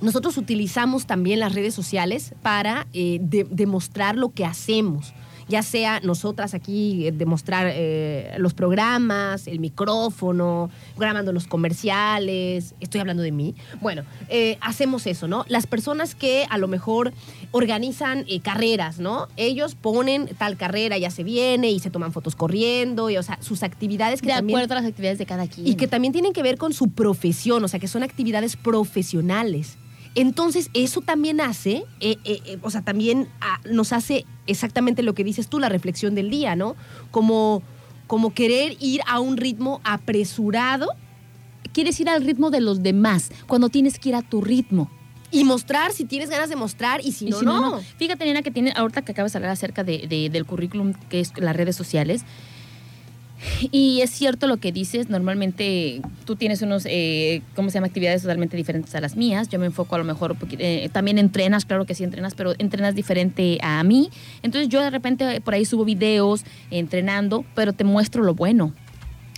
[0.00, 5.12] nosotros utilizamos también las redes sociales para eh, de- demostrar lo que hacemos.
[5.48, 13.00] Ya sea nosotras aquí eh, demostrar eh, los programas, el micrófono, grabando los comerciales, estoy
[13.00, 13.54] hablando de mí.
[13.80, 15.44] Bueno, eh, hacemos eso, ¿no?
[15.48, 17.12] Las personas que a lo mejor
[17.50, 19.28] organizan carreras, ¿no?
[19.36, 23.38] Ellos ponen tal carrera, ya se viene y se toman fotos corriendo, y, o sea,
[23.40, 24.58] sus actividades que de también...
[24.58, 25.66] acuerdo a las actividades de cada quien.
[25.66, 29.76] Y que también tienen que ver con su profesión, o sea, que son actividades profesionales.
[30.14, 35.14] Entonces, eso también hace, eh, eh, eh, o sea, también ah, nos hace exactamente lo
[35.14, 36.76] que dices tú, la reflexión del día, ¿no?
[37.10, 37.62] Como,
[38.06, 40.88] como querer ir a un ritmo apresurado
[41.72, 44.88] quieres ir al ritmo de los demás, cuando tienes que ir a tu ritmo.
[45.32, 47.80] y mostrar si tienes ganas de mostrar y si Y no, si no.
[47.96, 51.18] Fíjate, nena, que tiene, ahorita que acabas de hablar acerca de, de- del currículum, que
[51.18, 52.22] es las redes sociales.
[53.70, 57.86] Y es cierto lo que dices, normalmente tú tienes unos, eh, ¿cómo se llama?
[57.86, 59.48] Actividades totalmente diferentes a las mías.
[59.48, 62.94] Yo me enfoco a lo mejor, eh, también entrenas, claro que sí entrenas, pero entrenas
[62.94, 64.10] diferente a mí.
[64.42, 68.72] Entonces yo de repente por ahí subo videos entrenando, pero te muestro lo bueno.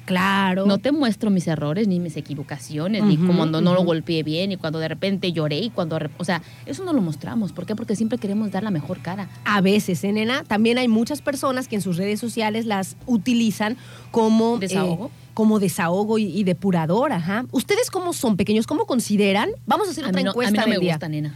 [0.07, 0.65] Claro.
[0.65, 4.49] No te muestro mis errores, ni mis equivocaciones, ni Ujú, cuando no lo golpeé bien,
[4.51, 5.99] ni cuando de repente lloré, y cuando...
[6.17, 7.53] O sea, eso no lo mostramos.
[7.53, 7.77] ¿Por qué?
[7.77, 9.29] Porque siempre queremos dar la mejor cara.
[9.45, 10.45] A veces, ¿eh, nena?
[10.45, 13.77] También hay muchas personas que en sus redes sociales las utilizan
[14.11, 14.59] como...
[14.59, 15.07] ¿Desahogo?
[15.07, 17.45] eh, como desahogo y, y depurador, ajá.
[17.53, 18.67] ¿Ustedes cómo son pequeños?
[18.67, 19.51] ¿Cómo consideran?
[19.67, 20.95] Vamos a hacer A otra mí no, a encuesta mí no me día.
[20.95, 21.35] gusta, nena.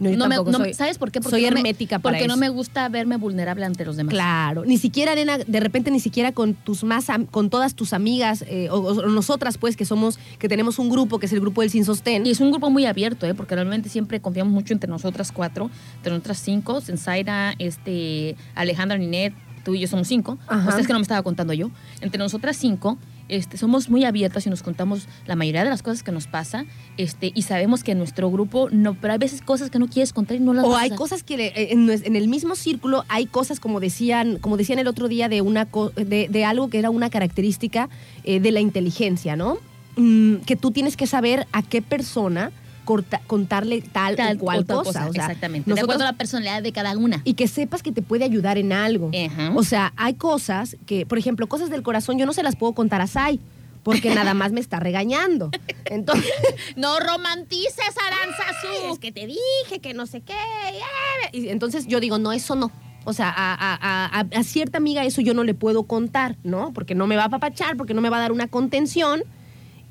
[0.00, 1.20] No, yo No me- no soy- ¿Sabes por qué?
[1.20, 4.12] Porque soy me- hermética para Porque no me gusta verme vulnerable ante los demás.
[4.12, 8.42] Claro, ni siquiera, nena, de repente ni siquiera con tus más, con todas tus amigas,
[8.48, 11.60] eh, o, o nosotras, pues, que somos, que tenemos un grupo, que es el grupo
[11.60, 12.26] del Sin Sostén.
[12.26, 13.34] Y es un grupo muy abierto, ¿eh?
[13.34, 19.34] porque realmente siempre confiamos mucho entre nosotras cuatro, entre nosotras cinco, Sensaira, este, Alejandra, Ninet,
[19.64, 20.38] tú y yo somos cinco.
[20.46, 20.68] Ajá.
[20.68, 21.70] O sea, es que no me estaba contando yo.
[22.00, 22.96] Entre nosotras cinco,
[23.30, 26.66] este, somos muy abiertas y nos contamos la mayoría de las cosas que nos pasa,
[26.96, 30.12] este, y sabemos que en nuestro grupo no, pero hay veces cosas que no quieres
[30.12, 33.26] contar y no las O vas hay cosas que eh, en, el mismo círculo hay
[33.26, 36.90] cosas como decían, como decían el otro día de una de, de algo que era
[36.90, 37.88] una característica
[38.24, 39.58] eh, de la inteligencia, ¿no?
[39.96, 42.52] Mm, que tú tienes que saber a qué persona
[42.90, 45.06] corta- contarle tal, Tal o cual o tal cosa.
[45.08, 45.66] o sea, Exactamente.
[45.66, 47.20] de nosotros- acuerdo a la personalidad de cada una.
[47.24, 49.10] y que sepas que te puede ayudar en algo.
[49.54, 52.72] O sea, hay cosas que, por ejemplo, cosas del corazón, yo no se las puedo
[52.72, 53.38] contar a Sai,
[53.84, 55.50] porque nada más me está regañando.
[55.84, 56.28] Entonces,
[56.76, 58.92] no romantices, Aranzazú.
[58.92, 60.32] es que te dije que no sé qué.
[60.32, 61.28] eh.
[61.32, 62.72] Y entonces yo digo, no, eso no.
[63.04, 66.36] O sea, a, a- a- a- a cierta amiga eso yo no le puedo contar,
[66.42, 66.72] ¿no?
[66.74, 69.22] Porque no me va a apapachar, porque no me va a dar una contención.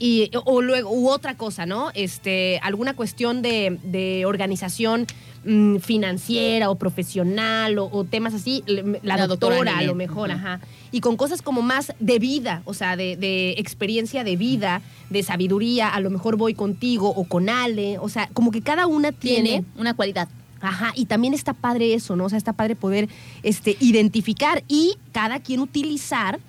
[0.02, 1.92] Y, o luego, u otra cosa, ¿no?
[1.94, 5.08] Este, alguna cuestión de, de organización
[5.44, 10.32] mm, financiera o profesional o, o temas así, la, La doctora doctora, a lo mejor,
[10.32, 10.62] ajá.
[10.92, 15.22] Y con cosas como más de vida, o sea, de, de experiencia de vida, de
[15.22, 19.12] sabiduría, a lo mejor voy contigo o con Ale, o sea, como que cada una
[19.12, 20.30] tiene, Tiene una cualidad.
[20.62, 22.26] ajá, y también está padre eso, ¿no?
[22.26, 23.10] O sea, está padre poder
[23.44, 26.40] este, identificar y cada quien utilizar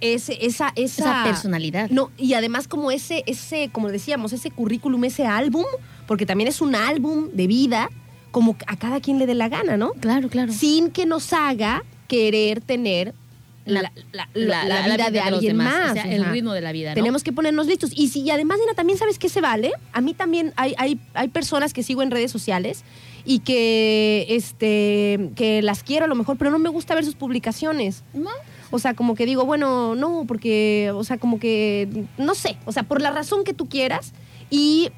[0.00, 1.90] ese, esa, esa, Esa personalidad.
[1.90, 5.64] No, y además como ese, ese, como decíamos, ese currículum, ese álbum,
[6.06, 7.88] porque también es un álbum de vida,
[8.30, 9.92] como a cada quien le dé la gana, ¿no?
[9.94, 10.52] Claro, claro.
[10.52, 13.14] Sin que nos haga querer tener
[13.64, 15.90] la, la- la- la vida de, alguien más.
[15.92, 16.94] O sea, el ritmo de la vida, ¿no?
[16.94, 17.92] Tenemos que ponernos listos.
[17.94, 19.70] Y si y además, Nena, también sabes que se vale.
[19.92, 22.82] A mí también hay, hay, hay personas que sigo en redes sociales
[23.24, 27.14] y que, este, que las quiero a lo mejor, pero no me gusta ver sus
[27.14, 28.02] publicaciones.
[28.14, 28.30] ¿No?
[28.72, 32.72] O sea, como que digo, bueno, no, porque, o sea, como que, no sé, o
[32.72, 34.12] sea, por la razón que tú quieras.
[34.50, 34.90] Y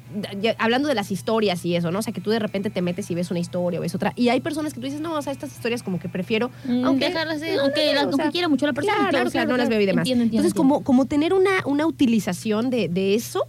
[0.57, 1.99] hablando de las historias y eso, ¿no?
[1.99, 4.11] O sea, que tú de repente te metes y ves una historia o ves otra.
[4.17, 6.51] Y hay personas que tú dices, no, o sea, estas historias como que prefiero.
[6.83, 8.95] Aunque, dejarlas, de- no, aunque, no, la- o aunque sea, quiera mucho la persona.
[8.97, 10.01] Claro, Claro, claro, no las veo y demás.
[10.01, 13.47] Entiendo, entiendo, Entonces, como, como tener una, una utilización de, de eso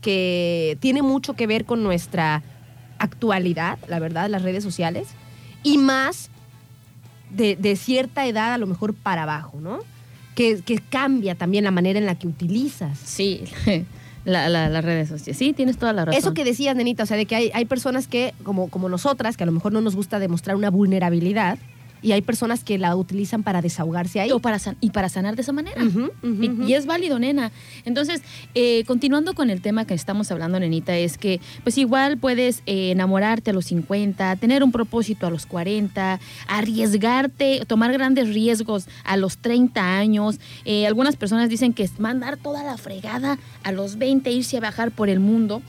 [0.00, 2.42] que tiene mucho que ver con nuestra
[2.98, 5.08] actualidad, la verdad, las redes sociales,
[5.62, 6.30] y más
[7.34, 9.78] de, de cierta edad a lo mejor para abajo, ¿no?
[10.34, 12.98] Que, que cambia también la manera en la que utilizas.
[12.98, 13.44] Sí,
[14.24, 15.36] la, la- las redes sociales.
[15.36, 16.18] Sí, tienes toda la razón.
[16.18, 19.36] Eso que decías, nenita, o sea, de que hay, hay personas que, como, como nosotras,
[19.36, 21.58] que a lo mejor no nos gusta demostrar una vulnerabilidad,
[22.02, 24.30] y hay personas que la utilizan para desahogarse ahí.
[24.32, 25.80] O para san- y para sanar de esa manera.
[26.66, 27.52] Y es válido, nena.
[27.84, 28.22] Entonces,
[28.54, 32.90] eh, continuando con el tema que estamos hablando, nenita, es que pues igual puedes eh,
[32.90, 36.18] enamorarte a los 50, tener un propósito a los 40,
[36.76, 40.38] arriesgarte, tomar grandes riesgos a los 30 años.
[40.64, 44.60] Eh, algunas personas dicen que es mandar toda la fregada a los 20, irse a
[44.60, 45.62] bajar por el mundo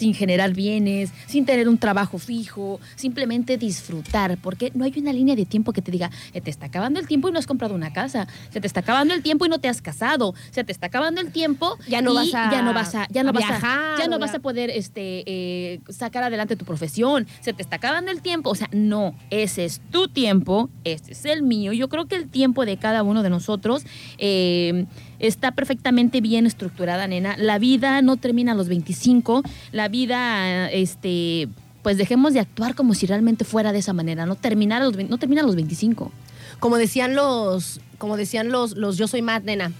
[0.00, 5.36] sin generar bienes, sin tener un trabajo fijo, simplemente disfrutar, porque no hay una línea
[5.36, 7.74] de tiempo que te diga, "Se te está acabando el tiempo y no has comprado
[7.74, 10.72] una casa, se te está acabando el tiempo y no te has casado, se te
[10.72, 13.28] está acabando el tiempo Ya no y vas a- ya no vas a, ya no
[13.28, 17.26] a vas a- viajar, ya no vas a poder este, eh, sacar adelante tu profesión,
[17.42, 21.26] se te está acabando el tiempo, o sea, no, ese es tu tiempo, este es
[21.26, 23.84] el mío, yo creo que el tiempo de cada uno de nosotros
[24.16, 24.86] eh,
[25.20, 27.36] está perfectamente bien estructurada, nena.
[27.38, 29.42] La vida no termina a los 25,
[29.72, 31.48] la vida, este,
[31.82, 34.96] pues dejemos de actuar como si realmente fuera de esa manera, no terminar a los,
[34.96, 36.10] no termina a los 25.
[36.58, 39.72] Como decían los, como decían los, los Yo Soy Matt, nena.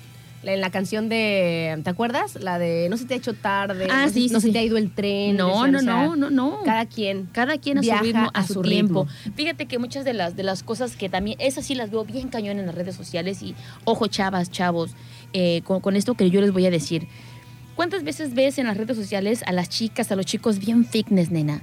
[0.43, 2.37] En la canción de, ¿te acuerdas?
[2.37, 4.53] La de No se te ha hecho tarde, Ah, no, sí, se, no sí, se
[4.55, 5.37] te ha ido el tren.
[5.37, 6.61] No, decían, no, o sea, no, no, no.
[6.65, 7.29] Cada quien.
[7.31, 9.07] Cada quien a su ritmo, a, a su, su tiempo.
[9.07, 9.35] ritmo.
[9.37, 12.29] Fíjate que muchas de las, de las cosas que también, esas sí las veo bien
[12.29, 14.93] cañón en las redes sociales y ojo chavas, chavos,
[15.33, 17.09] eh, con, con esto que yo les voy a decir.
[17.75, 21.31] ¿Cuántas veces ves en las redes sociales a las chicas, a los chicos bien fitness,
[21.31, 21.63] nena?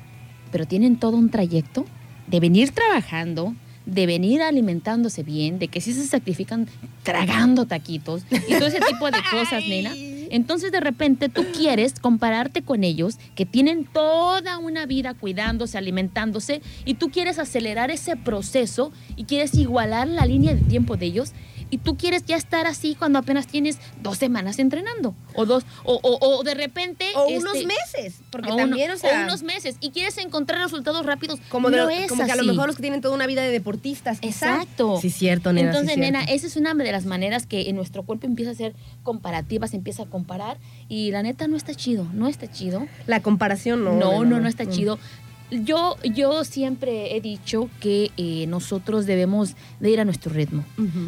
[0.51, 1.85] Pero tienen todo un trayecto
[2.27, 3.53] de venir trabajando,
[3.85, 6.67] de venir alimentándose bien, de que sí se sacrifican
[7.03, 9.93] tragando taquitos y todo ese tipo de cosas, nena.
[10.29, 16.61] Entonces de repente tú quieres compararte con ellos que tienen toda una vida cuidándose, alimentándose
[16.83, 21.33] y tú quieres acelerar ese proceso y quieres igualar la línea de tiempo de ellos
[21.69, 25.99] y tú quieres ya estar así cuando apenas tienes dos semanas entrenando o dos o,
[26.01, 29.43] o- o de repente O este, unos meses, porque o también, uno- o sea, unos
[29.43, 32.67] meses y quieres encontrar resultados rápidos como, de- no es como que a lo mejor
[32.67, 34.19] los que tienen toda una vida de deportistas.
[34.19, 34.53] quizá.
[34.61, 34.99] Exacto.
[35.01, 35.71] Sí, cierto, nena.
[35.71, 36.19] sí, Entonces, cierto.
[36.19, 39.67] nena, esa es una de las maneras que en nuestro cuerpo empieza a ser comparativa,
[39.67, 40.57] se empieza a comparar
[40.89, 42.87] y la neta no está chido, no está chido.
[43.07, 43.93] La comparación no.
[43.93, 44.99] No, no, no, está chido.
[45.49, 50.65] Yo, yo siempre he dicho que eh, nosotros debemos de ir a nuestro ritmo,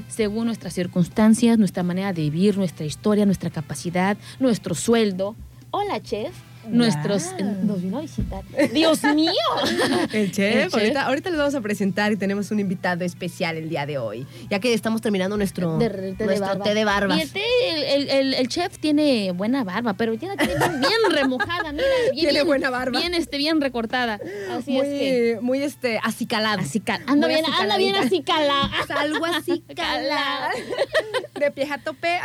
[0.07, 5.35] según nuestras circunstancias, nuestra manera de vivir, nuestra historia, nuestra capacidad, nuestro sueldo.
[5.71, 6.48] Hola, chef.
[6.69, 7.23] Nuestros,
[7.63, 8.43] nos vino a visitar.
[8.73, 9.31] Dios mío.
[10.13, 10.73] El chef, El chef.
[10.73, 14.25] Ahorita, ahorita les vamos a presentar y tenemos un invitado especial el día de hoy.
[14.49, 16.63] Ya que estamos terminando nuestro, De- de- té de nuestro barba.
[16.63, 17.17] té de barbas.
[17.17, 21.71] Y el, té, el, chef tiene buena barba, pero ya la tiene bien, bien remojada,
[21.71, 21.85] mira.
[22.13, 22.99] Bien, Tiene buena barba.
[22.99, 24.19] Bien, este, bien recortada.
[24.51, 25.37] Así muy, es que.
[25.41, 26.61] muy este, acicalado.
[26.61, 28.07] Así cal- anda bien, anda bien acicaladita.
[28.07, 28.23] así
[28.89, 28.99] cala.
[29.01, 30.49] Algo así calada.
[31.39, 32.19] De pie a tope.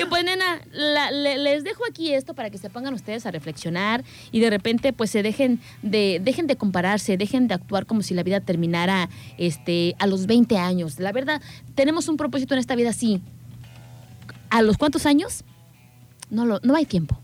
[0.00, 3.30] Y pues, nena, la- le- les dejo aquí esto para que se pongan ustedes a
[3.30, 8.02] reflexionar y de repente, pues, se dejen de, dejen de compararse, dejen de actuar como
[8.02, 10.98] si la vida terminara este, a los 20 años.
[10.98, 11.40] La verdad,
[11.74, 13.20] tenemos un propósito en esta vida, sí.
[14.50, 15.44] ¿A los cuántos años?
[16.28, 17.18] No, lo, no hay tiempo.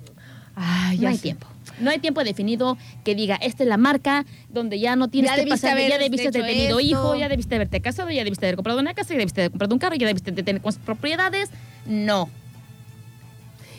[0.54, 1.22] Ay, No hay sé.
[1.22, 1.46] tiempo.
[1.80, 5.34] No hay tiempo definido que diga, esta es la marca donde ya no tienes Ya
[5.34, 6.80] que debiste pasar, ya debiste haber tenido esto.
[6.80, 9.74] hijo, ya debiste haberte casado, ya debiste haber comprado una casa, ya debiste haber comprado
[9.74, 11.50] un carro, ya debiste de tener propiedades.
[11.86, 12.30] No.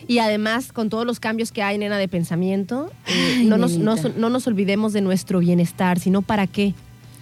[0.07, 3.77] Y además, con todos los cambios que hay, nena, de pensamiento, eh, Ay, no, nos,
[3.77, 6.73] no, no nos olvidemos de nuestro bienestar, sino para qué.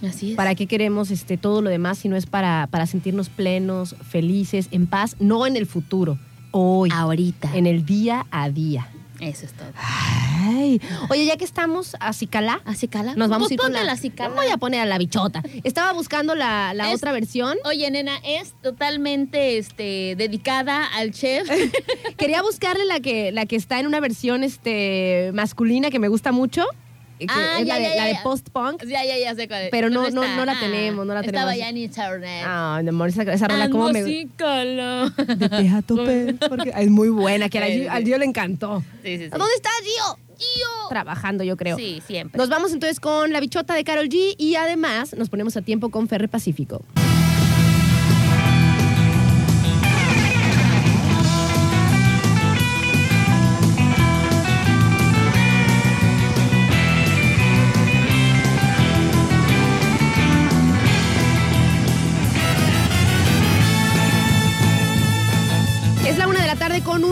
[0.06, 0.36] Así es.
[0.36, 4.68] ¿Para qué queremos este, todo lo demás si no es para, para sentirnos plenos, felices,
[4.70, 5.16] en paz?
[5.18, 6.18] No en el futuro,
[6.50, 7.56] hoy, Ahorita.
[7.56, 8.88] en el día a día.
[9.20, 9.68] Eso es todo.
[9.76, 10.25] Ay.
[11.10, 13.14] Oye, ya que estamos a Cicalá, ¿Así cala?
[13.16, 14.34] nos vamos a ir con ponte la, acicala.
[14.34, 15.42] Voy a poner a la bichota.
[15.64, 17.58] Estaba buscando la, la Es- otra versión.
[17.64, 21.48] Oye, nena, es totalmente este, dedicada al chef.
[22.16, 26.32] Quería buscarle la que, la que está en una versión este, masculina que me gusta
[26.32, 26.64] mucho.
[27.18, 28.22] que Ah, es ya, la de, ya, la de ya.
[28.86, 29.70] ya, ya, ya sé cuál es.
[29.70, 31.58] Pero no- ¿Dónde no- no la Ah, tenemos, no la Estaba tenemos.
[31.58, 32.44] ya en internet.
[32.46, 34.02] Ay, mi amor, esa, esa rola como me...
[34.02, 37.88] De a tope, porque es muy buena, que a la Sí, Gio- sí.
[37.88, 38.82] al Gio le encantó.
[39.02, 39.16] Sí.
[39.28, 40.18] ¿Dónde está Gio?
[40.88, 41.76] Trabajando, yo creo.
[41.76, 42.38] Sí, siempre.
[42.38, 45.90] Nos vamos entonces con la bichota de Carol G y además nos ponemos a tiempo
[45.90, 46.82] con Ferre Pacífico.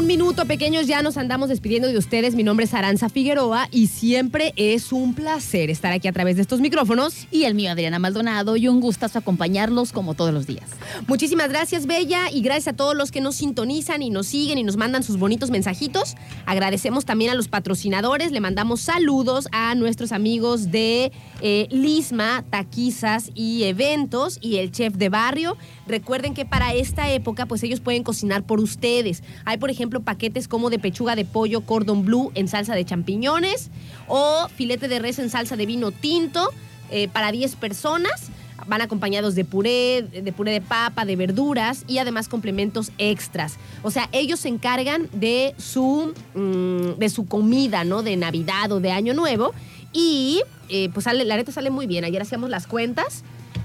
[0.05, 0.87] Un minuto, pequeños.
[0.87, 2.35] Ya nos andamos despidiendo de ustedes.
[2.35, 6.43] Mi nombre es Aranza Figueroa y siempre es un placer estar aquí a través de
[6.43, 7.27] estos micrófonos.
[7.31, 10.69] Y el mío, Adriana Maldonado, y un gustazo acompañarlos como todos los días.
[11.07, 14.63] Muchísimas gracias, Bella, y gracias a todos los que nos sintonizan y nos siguen y
[14.63, 16.17] nos mandan sus bonitos mensajitos.
[16.45, 18.31] Agradecemos también a los patrocinadores.
[18.31, 24.97] Le mandamos saludos a nuestros amigos de eh, Lisma, Taquizas y Eventos y el chef
[24.97, 25.57] de barrio.
[25.87, 29.23] Recuerden que para esta época, pues ellos pueden cocinar por ustedes.
[29.47, 33.71] Hay, por ejemplo, paquetes como de pechuga de pollo cordon bleu en salsa de champiñones
[34.09, 36.51] o filete de res en salsa de vino tinto
[36.91, 38.31] eh, para 10 personas.
[38.67, 43.57] Van acompañados de puré, de puré de papa, de verduras y además complementos extras.
[43.83, 48.03] O sea, ellos se encargan de su, mm, de su comida, ¿no?
[48.03, 49.53] De Navidad o de Año Nuevo.
[49.93, 50.41] Y
[50.71, 52.05] eh, pues sale, la neta sale muy bien.
[52.05, 53.23] Ayer hacíamos las cuentas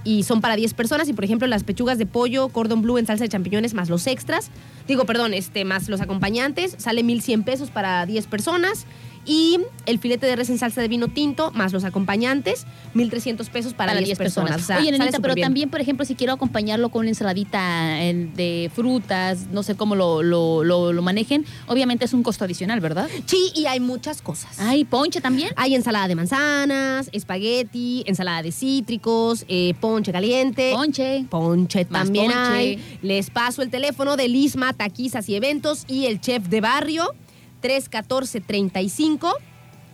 [0.09, 1.07] y son para 10 personas.
[1.07, 4.07] Y por ejemplo, las pechugas de pollo, cordon bleu en salsa de champiñones más los
[4.07, 4.49] extras.
[4.87, 8.87] Digo, perdón, este, más los acompañantes, sale 1100 pesos para 10 personas.
[9.31, 12.65] Y el filete de res en salsa de vino tinto más los acompañantes,
[12.95, 14.59] 1300 pesos para, 10, personas.
[14.59, 18.01] O sea, Oye, sale nenita, pero también, por ejemplo, si quiero acompañarlo con una ensaladita
[18.01, 22.43] eh, de frutas, no sé cómo lo, lo, lo- lo manejen, obviamente es un costo
[22.45, 23.07] adicional, ¿verdad?
[23.27, 24.57] Sí, y hay muchas cosas.
[24.59, 25.51] Ay, ponche también.
[25.57, 30.71] Hay ensalada de manzanas, espagueti, ensalada de cítricos, eh, ponche caliente.
[30.73, 31.25] Ponche.
[31.29, 32.51] Ponche también ponche.
[32.51, 32.97] hay.
[33.03, 37.13] Les paso el teléfono de Lisma, Taquizas y Eventos y el chef de barrio
[37.61, 39.33] 314 35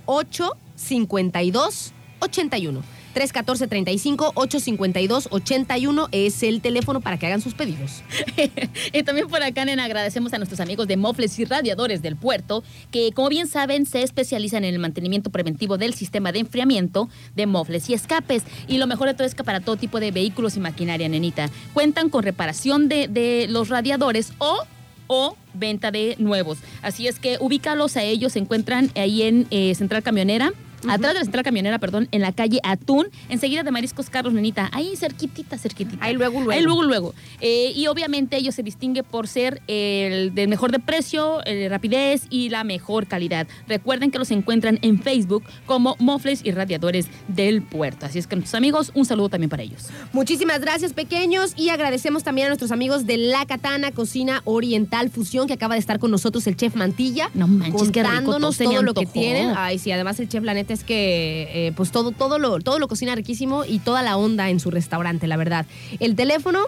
[0.06, 2.96] 852 81.
[3.16, 8.04] 314-35-852-81 es el teléfono para que hagan sus pedidos.
[8.94, 12.66] y también por acá, nena, agradecemos a nuestros amigos de Mofles y Radiadores del Puerto,
[12.92, 17.46] que como bien saben, se especializan en el mantenimiento preventivo del sistema de enfriamiento de
[17.48, 18.44] mofles y escapes.
[18.68, 21.50] Y lo mejor de todo es que para todo tipo de vehículos y maquinaria, nenita,
[21.74, 24.66] cuentan con reparación de, de los radiadores o
[25.08, 26.60] o venta de nuevos.
[26.82, 30.52] Así es que ubícalos a ellos, se encuentran ahí en eh, Central Camionera,
[30.88, 34.70] atrás de la central camionera, perdón, en la calle Atún, enseguida de Mariscos Carlos Nenita,
[34.72, 36.04] ahí cerquitita, cerquitita.
[36.04, 36.52] Ahí luego, luego.
[36.52, 37.14] Ahí luego, luego.
[37.42, 41.70] Eh, y obviamente ellos se distingue por ser el de mejor de precio, el de
[41.70, 43.48] rapidez y la mejor calidad.
[43.68, 48.06] Recuerden que los encuentran en Facebook como Mofles y Radiadores del Puerto.
[48.06, 49.88] Así es que nuestros amigos, un saludo también para ellos.
[50.14, 55.48] Muchísimas gracias, pequeños, y agradecemos también a nuestros amigos de La Katana Cocina Oriental Fusión,
[55.48, 57.30] que acaba de estar con nosotros el chef Mantilla.
[57.34, 59.54] No manches, qué rico, contándonos todo todo lo que tienen.
[59.56, 62.78] Ay, sí, además el chef, la neta es que eh, pues todo, todo, lo, todo
[62.78, 65.66] lo cocina riquísimo y toda la onda en su restaurante, la verdad.
[66.00, 66.60] El teléfono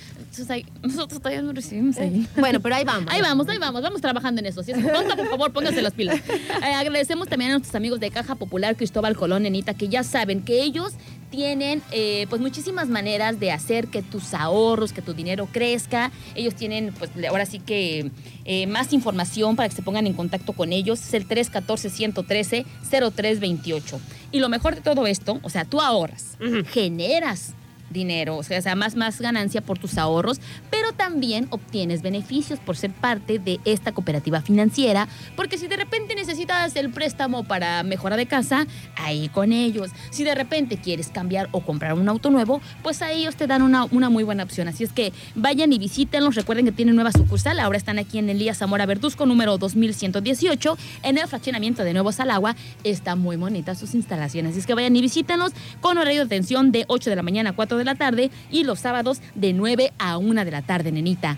[0.82, 2.26] Nosotros todavía no recibimos ahí.
[2.36, 3.12] Bueno, pero ahí vamos.
[3.12, 4.62] Ahí vamos, ahí vamos, vamos trabajando en eso.
[4.62, 6.20] Si es tonta, por favor, pónganse las pilas.
[6.62, 10.42] Eh, agradecemos también a nuestros amigos de Caja Popular Cristóbal Colón, Nenita, que ya saben
[10.42, 10.92] que ellos
[11.30, 16.12] tienen eh, pues muchísimas maneras de hacer que tus ahorros, que tu dinero crezca.
[16.34, 18.12] Ellos tienen pues ahora sí que
[18.44, 21.00] eh, más información para que se pongan en contacto con ellos.
[21.00, 23.98] Es el 314-113-0328.
[24.30, 26.36] Y lo mejor de todo esto, o sea, tú ahorras,
[26.70, 27.54] generas
[27.92, 30.40] dinero, o sea, sea, más, más ganancia por tus ahorros,
[30.70, 36.14] pero también obtienes beneficios por ser parte de esta cooperativa financiera, porque si de repente
[36.14, 38.66] necesitas el préstamo para mejora de casa,
[38.96, 39.90] ahí con ellos.
[40.10, 43.62] Si de repente quieres cambiar o comprar un auto nuevo, pues a ellos te dan
[43.62, 44.68] una, una muy buena opción.
[44.68, 48.28] Así es que vayan y visítenlos, recuerden que tienen nueva sucursal, ahora están aquí en
[48.28, 52.56] Elías Zamora Verduzco, número 2118, en el fraccionamiento de Nuevo Salagua.
[52.84, 56.72] Está muy bonita sus instalaciones, así es que vayan y visítenlos con horario de atención
[56.72, 59.92] de 8 de la mañana a 4 de la tarde y los sábados de 9
[59.98, 61.36] a 1 de la tarde, nenita.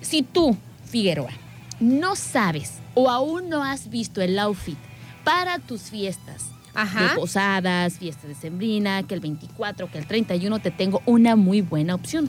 [0.00, 1.32] Si tú, Figueroa,
[1.80, 4.78] no sabes o aún no has visto el outfit
[5.24, 7.02] para tus fiestas, Ajá.
[7.02, 11.60] de posadas, fiestas de sembrina, que el 24, que el 31, te tengo una muy
[11.60, 12.28] buena opción.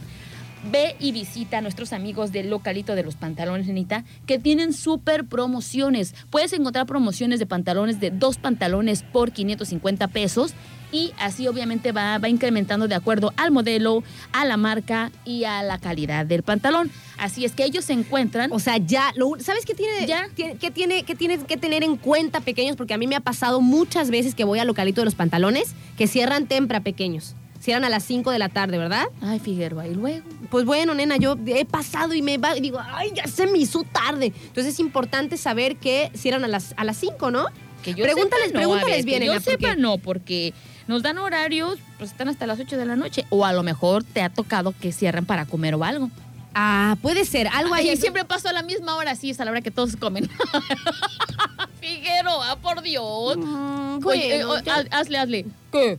[0.71, 5.25] Ve y visita a nuestros amigos del localito de los pantalones, nenita, que tienen súper
[5.25, 6.13] promociones.
[6.29, 10.53] Puedes encontrar promociones de pantalones de dos pantalones por 550 pesos
[10.91, 15.63] y así obviamente va, va incrementando de acuerdo al modelo, a la marca y a
[15.63, 16.91] la calidad del pantalón.
[17.17, 18.51] Así es que ellos se encuentran.
[18.51, 20.27] O sea, ya, lo, ¿sabes qué tiene, Ya.
[20.35, 22.75] tiene- qué tiene, qué tienes que tener en cuenta, pequeños?
[22.75, 25.73] Porque a mí me ha pasado muchas veces que voy al localito de los pantalones
[25.97, 27.35] que cierran tempra, pequeños.
[27.59, 29.05] Cierran a las 5 de la tarde, ¿verdad?
[29.21, 30.25] Ay, Figueroa, y luego.
[30.49, 33.83] Pues bueno, nena, yo he pasado y me va, digo, ay, ya se me hizo
[33.83, 34.33] tarde.
[34.47, 37.45] Entonces es importante saber que cierran a las, a las 5, ¿no?
[37.83, 40.53] Que yo Pregúntales- sepa, no, pregúntales ver, bien, Que yo porque- sepa, no, porque
[40.87, 43.25] nos dan horarios, pues están hasta las 8 de la noche.
[43.29, 46.09] O a lo mejor te ha tocado que cierran para comer o algo.
[46.53, 47.95] Ah, puede ser, algo ahí.
[47.95, 50.29] Siempre paso a la misma hora, sí, es a la hora que todos comen.
[51.79, 53.37] Figueroa, por Dios.
[53.37, 55.45] Mm, Oye, bueno, eh, haz- hazle, hazle.
[55.71, 55.97] ¿Qué?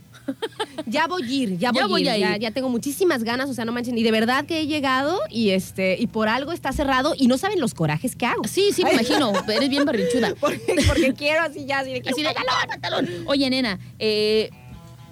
[0.85, 2.39] ya voy a ir, ya voy, Ya voy a a ir.
[2.39, 3.97] Ya, tengo muchísimas ganas, o sea, no manchen.
[3.97, 7.37] Y de verdad que he llegado y este y por algo está cerrado y no
[7.37, 8.43] saben los corajes que hago.
[8.47, 9.33] Sí, sí, me imagino.
[9.49, 10.33] Eres bien barrichuda.
[10.39, 13.09] Porque, porque quiero así ya, así de, Así de, "Pantalón, pantalón".
[13.27, 14.49] Oye, nena, eh,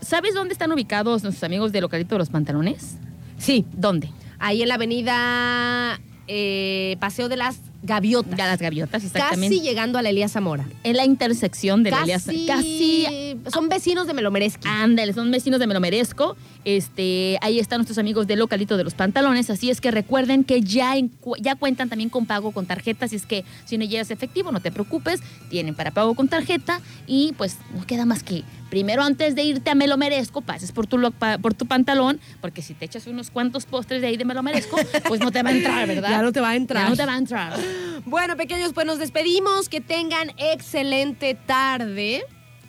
[0.01, 2.97] ¿sabes dónde están ubicados nuestros amigos del localito de los pantalones?
[3.37, 4.09] Sí, ¿Dónde?
[4.39, 8.37] ahí en la avenida eh, Paseo de las Gaviotas.
[8.37, 9.55] Ya las gaviotas, exactamente.
[9.57, 10.67] Casi llegando a la Elías Zamora.
[10.83, 13.07] en la intersección de la Elías- Casi
[13.51, 14.67] Son vecinos de Melomereski.
[14.67, 16.35] Ándale, son vecinos de Me lo merezco.
[16.63, 19.49] Este, ahí están nuestros amigos del localito de los pantalones.
[19.49, 23.05] Así es que recuerden que ya, en ya cuentan también con pago con tarjeta.
[23.05, 25.21] Así es que si no llegas efectivo, no te preocupes.
[25.49, 26.81] Tienen para pago con tarjeta.
[27.07, 30.71] Y pues no queda más que primero antes de irte a Me lo merezco, pases
[30.71, 30.99] por tu,
[31.41, 32.19] por tu pantalón.
[32.41, 35.31] Porque si te echas unos cuantos postres de ahí de Me lo merezco, pues no
[35.31, 36.09] te va a entrar, ¿verdad?
[36.11, 36.83] Ya no te va a entrar.
[36.83, 37.53] Ya no te va a entrar.
[38.03, 39.69] Bueno, pequeños, pues nos despedimos.
[39.69, 42.23] Que tengan excelente tarde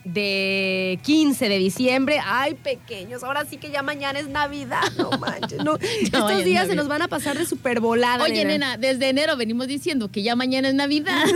[0.05, 2.21] de 15 de diciembre.
[2.25, 4.83] Ay, pequeños, ahora sí que ya mañana es Navidad.
[4.99, 5.63] No manches.
[5.65, 5.77] no.
[5.77, 8.25] Estos es días se nos van a pasar de super volada.
[8.25, 11.25] Oye, nena, desde enero venimos diciendo que ya mañana es Navidad.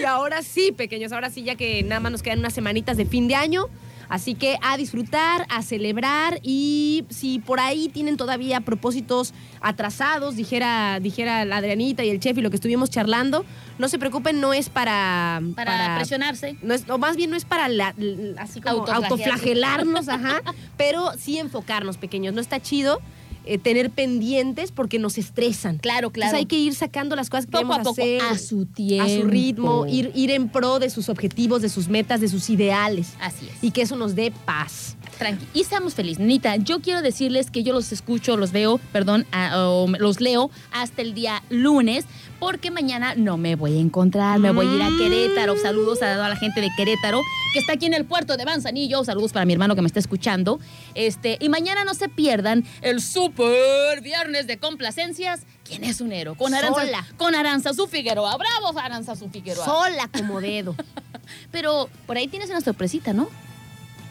[0.00, 3.06] Y ahora sí, pequeños, ahora sí, ya que nada más nos quedan unas semanitas de
[3.06, 3.66] fin de año.
[4.14, 11.00] Así que a disfrutar, a celebrar y si por ahí tienen todavía propósitos atrasados, dijera,
[11.00, 13.44] dijera la Adrianita y el chef y lo que estuvimos charlando,
[13.76, 15.42] no se preocupen, no es para...
[15.56, 16.56] Para, presionarse.
[16.62, 17.92] No es, o más bien no es para la-
[18.38, 20.42] así como autoflagelarnos, ajá,
[20.76, 22.34] pero sí enfocarnos pequeños.
[22.34, 23.00] No está chido
[23.46, 25.78] eh, tener pendientes porque nos estresan.
[25.78, 26.28] Claro, claro.
[26.30, 28.20] Entonces hay que ir sacando las cosas que Poco a poco, hacer.
[28.22, 29.04] a su tiempo.
[29.04, 32.48] A su ritmo, ir, ir en pro de sus objetivos, de sus metas, de sus
[32.50, 33.12] ideales.
[33.20, 33.62] Así es.
[33.62, 34.96] Y que eso nos dé paz.
[35.18, 35.46] Tranqui.
[35.54, 36.18] Y seamos felices.
[36.24, 40.50] Nita, yo quiero decirles que yo los escucho, los veo, perdón, a- o los leo
[40.72, 42.04] hasta el día lunes,
[42.44, 44.90] porque mañana no me voy a encontrar, me voy a ir a.
[44.98, 45.56] Querétaro.
[45.56, 47.22] Saludos a toda la gente de Querétaro,
[47.54, 49.02] que está aquí en el puerto de Manzanillo.
[49.02, 50.60] Saludos para mi hermano que me está escuchando.
[50.94, 55.46] Este, y mañana no se pierdan el super viernes de complacencias.
[55.64, 56.36] ¿Quién es un héroe?
[56.36, 57.06] Con Aranza, Sola.
[57.16, 58.36] con Aranza su Figueroa.
[58.36, 59.64] ¡Bravo, Aranza su Figueroa!
[59.64, 60.76] Sola como dedo.
[61.50, 63.26] Pero por ahí tienes una sorpresita, ¿no?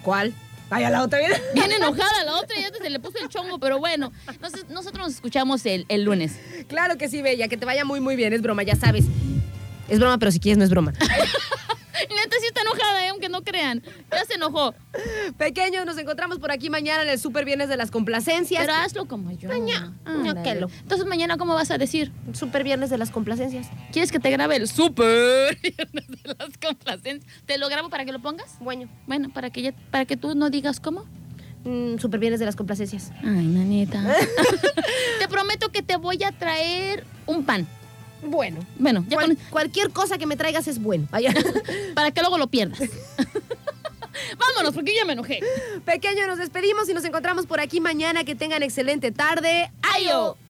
[0.02, 0.34] ¿Cuál?
[0.74, 1.40] Vaya la otra vez.
[1.54, 4.12] Bien enojada la otra, ya se le puso el chongo, pero bueno.
[4.28, 6.34] Entonces, nosotros nos escuchamos el, el lunes.
[6.68, 8.34] Claro que sí, Bella, que te vaya muy, muy bien.
[8.34, 9.06] Es broma, ya sabes.
[9.88, 10.92] Es broma, pero si quieres no es broma.
[12.10, 12.83] Neta sí está enojada,
[13.34, 13.84] no crean.
[14.12, 14.74] Ya se enojó.
[15.38, 18.62] Pequeños, nos encontramos por aquí mañana en el Super Viernes de las Complacencias.
[18.62, 19.50] Pero hazlo como yo.
[19.50, 20.68] Maña, Ándale.
[20.82, 22.12] Entonces, mañana, ¿cómo vas a decir?
[22.34, 23.68] Super Viernes de las Complacencias.
[23.92, 27.34] ¿Quieres que te grabe el super viernes de las complacencias?
[27.46, 28.56] ¿Te lo grabo para que lo pongas?
[28.60, 31.06] Bueno, Bueno, para que, ya, para que tú no digas cómo.
[31.66, 33.12] mm, Super Viernes de las Complacencias.
[33.24, 34.00] Ay, nanita.
[35.20, 37.68] te prometo que te voy a traer un pan.
[38.26, 38.60] Bueno.
[38.78, 41.08] Bueno, ya Cual- con- Cualquier cosa que me traigas es bueno.
[41.96, 42.80] Para que luego lo pierdas.
[44.38, 45.40] Vámonos, porque ya me enojé.
[45.86, 48.24] Pequeño, nos despedimos y nos encontramos por aquí mañana.
[48.24, 49.72] Que tengan excelente tarde.
[49.96, 50.38] ¡Ayo!